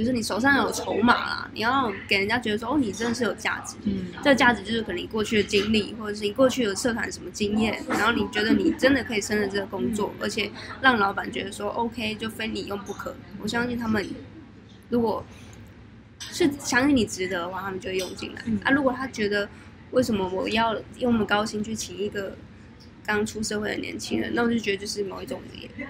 [0.00, 3.76] 就是你手上有筹码啦，你要给人家觉得说，哦，你真的是有价值。
[3.82, 13.14] 嗯，这个价值就是可能你过去的经历，或者是你过去有社团什么经验，然后你觉得你真的可以胜任这个工作，而且让老板觉得说，OK，就非你用不可。
[13.42, 14.02] 我相信他们，
[14.88, 15.22] 如果
[16.18, 18.42] 是相信你值得的话，他们就会用进来。
[18.64, 19.46] 啊，如果他觉得
[19.90, 22.34] 为什么我要用那么高薪去请一个
[23.04, 25.42] 刚出社会的年轻人，那我就觉得就是某一种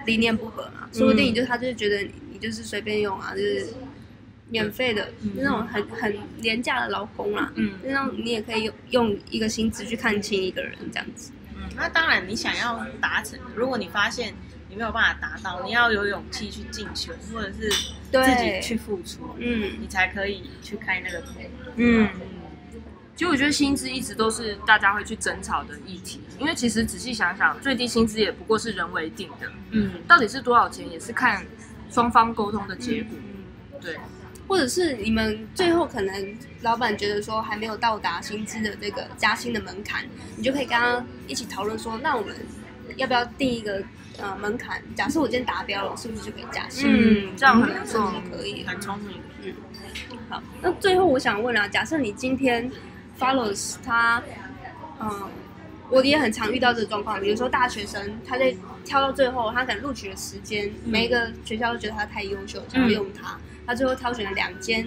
[0.05, 0.89] 理念不合嘛。
[0.93, 2.03] 说不定就他就是觉得
[2.33, 3.69] 你就是随便用啊，就是。
[4.51, 11.31] 免费的，那种很很廉价的劳工啦，嗯，那种你也可以用用一个薪资去看清一个人这样子。
[11.55, 14.35] 嗯，那当然，你想要达成，如果你发现
[14.69, 17.71] 你没有办法达到，你要有勇气去进修，或者是
[18.11, 21.35] 自己去付出，嗯，你才可以去开那个头。
[21.77, 22.09] 嗯，
[23.15, 31.47] 其实我觉得薪资一直都是大家会去争吵的议题，因为其实仔细想想，最低薪资也不过是人为定的，嗯，到底是多少钱，也是看
[31.89, 33.17] 双方沟通的结果，
[33.81, 33.97] 对。
[34.51, 42.35] 或者是你们最后可能老板觉得说还没有到达薪资的这个加薪的门槛，你就可以跟他一起讨论说，那我们
[42.97, 43.81] 要不要定一个
[44.19, 44.83] 呃门槛？
[44.97, 46.85] 假设我今天达标了，是不是就可以加薪？
[46.91, 49.21] 嗯，这样很不错，可以，很聪明。
[49.45, 49.55] 嗯，
[50.29, 52.69] 好，那最后我想问啊，假设你今天
[53.21, 54.21] follows 他，
[54.99, 55.31] 嗯，
[55.91, 58.53] 我也很常遇到这个状况，比如说大学生他在
[58.85, 63.39] 挑到最后，他可能录取的时间，每一个学校都觉得他太优秀，想要用他。
[63.71, 64.85] 他最后挑选了两间，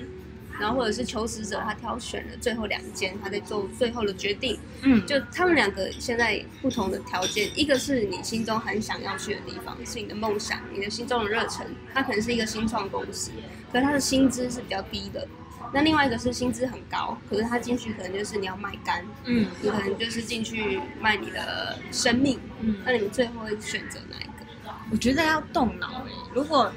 [0.60, 4.60] 然后或者是求职者他挑选了最后两间，他在做最后的决定。
[4.82, 11.66] 嗯，就他们两个现在不同的条件，一个是你心中很想要去的地方，是你的梦想，你的心中的热忱。
[11.94, 13.32] 它可能是一个新创公司，
[13.72, 15.26] 可是它的薪资是比较低的。
[15.74, 22.38] 那另外一个是薪资很高，可是他进去可能就是你要卖干，嗯，你可能就是进去卖你的生命。
[22.60, 24.74] 嗯，那你们最后会选择哪一个？
[24.92, 26.70] 我觉得要动脑诶，如果。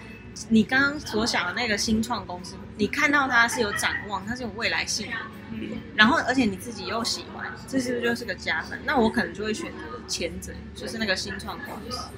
[0.48, 5.16] 你刚刚所想的那个新创公司，你看到它是有展望，它是有未来性的，
[5.52, 8.78] 嗯，然后而且你自己又喜欢，这是不是就是个加分？
[8.84, 12.08] 那我可能就会选择前者，就是那个新创公司，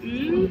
[0.00, 0.50] 嗯。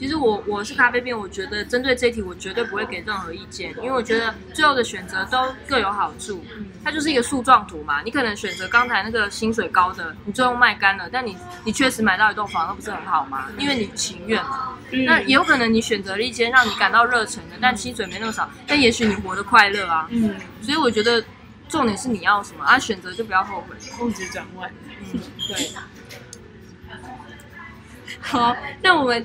[0.00, 5.38] 其实我我是咖啡店，我觉得针对这一题，我绝对不会给任何意见，因为我觉得最后的选择都
[5.68, 6.42] 各有好处。
[6.82, 13.48] 它就是一个树状图嘛，你可能选择刚才那个薪水高的，你最后卖干了，但你你确实买到一栋房，那不是很好吗？
[13.58, 14.78] 因为你情愿嘛。
[14.90, 20.08] 那也有可能你选择了一间让你感到热忱的，但薪水没那么少，但也许你活得快乐啊。
[20.08, 20.34] 嗯。
[20.62, 21.22] 所以我觉得
[21.68, 24.70] 重点是你要什么啊，选择就不要后悔，物质转换。
[25.12, 25.68] 嗯，对。
[28.18, 29.24] 好，那我们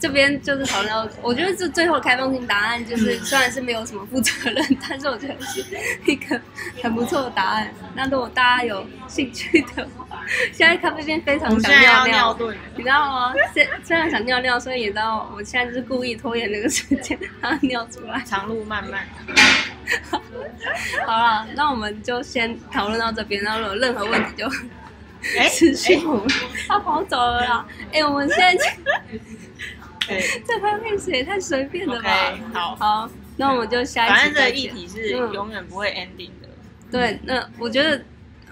[0.00, 5.64] 这边就是讨论到，我觉得这最后开放性答案就是 虽然是没有什么负责任，但是我觉得是
[6.06, 6.40] 一个
[6.82, 7.68] 很不错的答案。
[7.94, 10.06] 那如果大家有兴趣的话，
[10.52, 12.38] 现在咖啡店非常想尿尿，
[12.76, 13.34] 你知道吗？
[13.52, 18.20] 现虽然想尿尿，所以你知道我现在就是故意拖延那个时间，让它尿出来。
[18.24, 19.06] 长路漫漫。
[21.06, 24.46] 好了，那我们就先讨论到这边，然后如果有任何问题就
[25.38, 26.28] 哎 私信我们。
[26.68, 27.66] 他跑走了啦！
[27.92, 28.52] 哎、我们现在
[29.10, 29.18] 哎
[30.46, 34.56] 这拍配谁也太随便了吧好好，那我们就下一反正这个。
[34.56, 36.48] 议题是嗯永远不会 ending 的。
[36.90, 38.02] 对，那我觉得，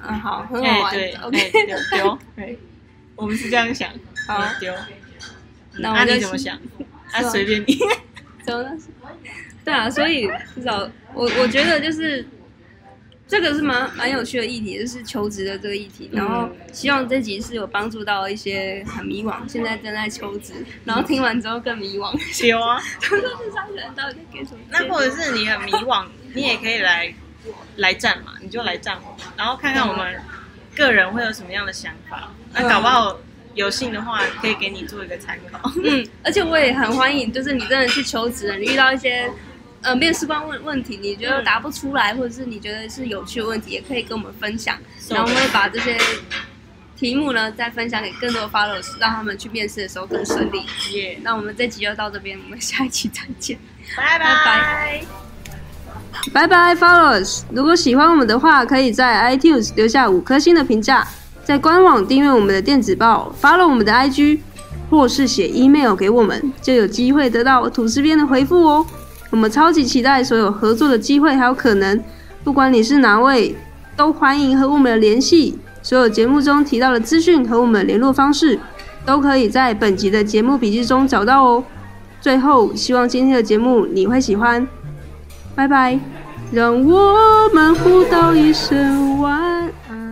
[0.07, 0.95] 嗯，好，很好哎，玩。
[0.95, 2.59] 对，OK，哎丢丢， 对，
[3.17, 3.91] 我们是这样想，
[4.29, 4.75] 好哎丢。
[5.79, 6.59] 那那我们就你怎么想？
[7.13, 7.79] 啊，随便你。
[8.47, 8.89] 真的是，
[9.65, 12.25] 对啊，所以至少我我觉得就是
[13.29, 16.09] 这个是蛮蛮有趣的议题，就是求职的这个议题。
[16.13, 20.53] 然后希望这集是有帮助到一些很迷惘，现在正在求职，
[20.85, 22.79] 然后听完之后更迷惘，有啊！
[23.01, 24.59] 说这三个人到底给什么？
[24.71, 27.13] 那或者是你很迷惘，你也可以来
[27.77, 28.97] 来站嘛，你就来站
[29.37, 30.21] 然后看看我们
[30.77, 32.33] 个人会有什么样的想法。
[32.55, 33.19] 那搞不好
[33.55, 35.69] 有幸的话，可以给你做一个参考。
[35.83, 39.29] 嗯，而且我也很欢迎，就是你真的去求职了，你遇到一些
[39.87, 44.77] 呃面试官问问题，你觉得答不出来，或者是你觉得是有趣的问题，也可以跟我们分享，
[45.09, 45.97] 然后我们会把这些
[46.97, 50.65] 题目呢再分享给更多的 followers，让他们去面试的时候更顺利。
[50.91, 53.57] 耶，那我们这集就到这边，我们下一期再见。
[53.97, 55.05] 拜拜拜。
[56.35, 57.43] 拜拜，followers！
[57.53, 61.07] 如果喜欢我们的话，可以在 iTunes 留下五颗星的评价，
[61.45, 64.41] 在官网订阅我们的电子报，follow 我们的 IG，
[64.91, 68.87] 或是写 email 给我们，就有机会得到吐司边的回复哦。
[69.37, 72.03] 我们超级期待所有合作的机会还有可能，
[72.43, 73.55] 不管你是哪位，
[73.95, 75.59] 都欢迎和我们的联系。
[75.83, 78.59] 所有节目中提到的资讯和我们的联络方式，
[79.05, 81.63] 都可以在本集的节目笔记中找到哦。
[82.19, 84.67] 最后，希望今天的节目你会喜欢。
[85.55, 86.01] 拜拜，
[86.51, 90.06] 让我们互道一声晚安。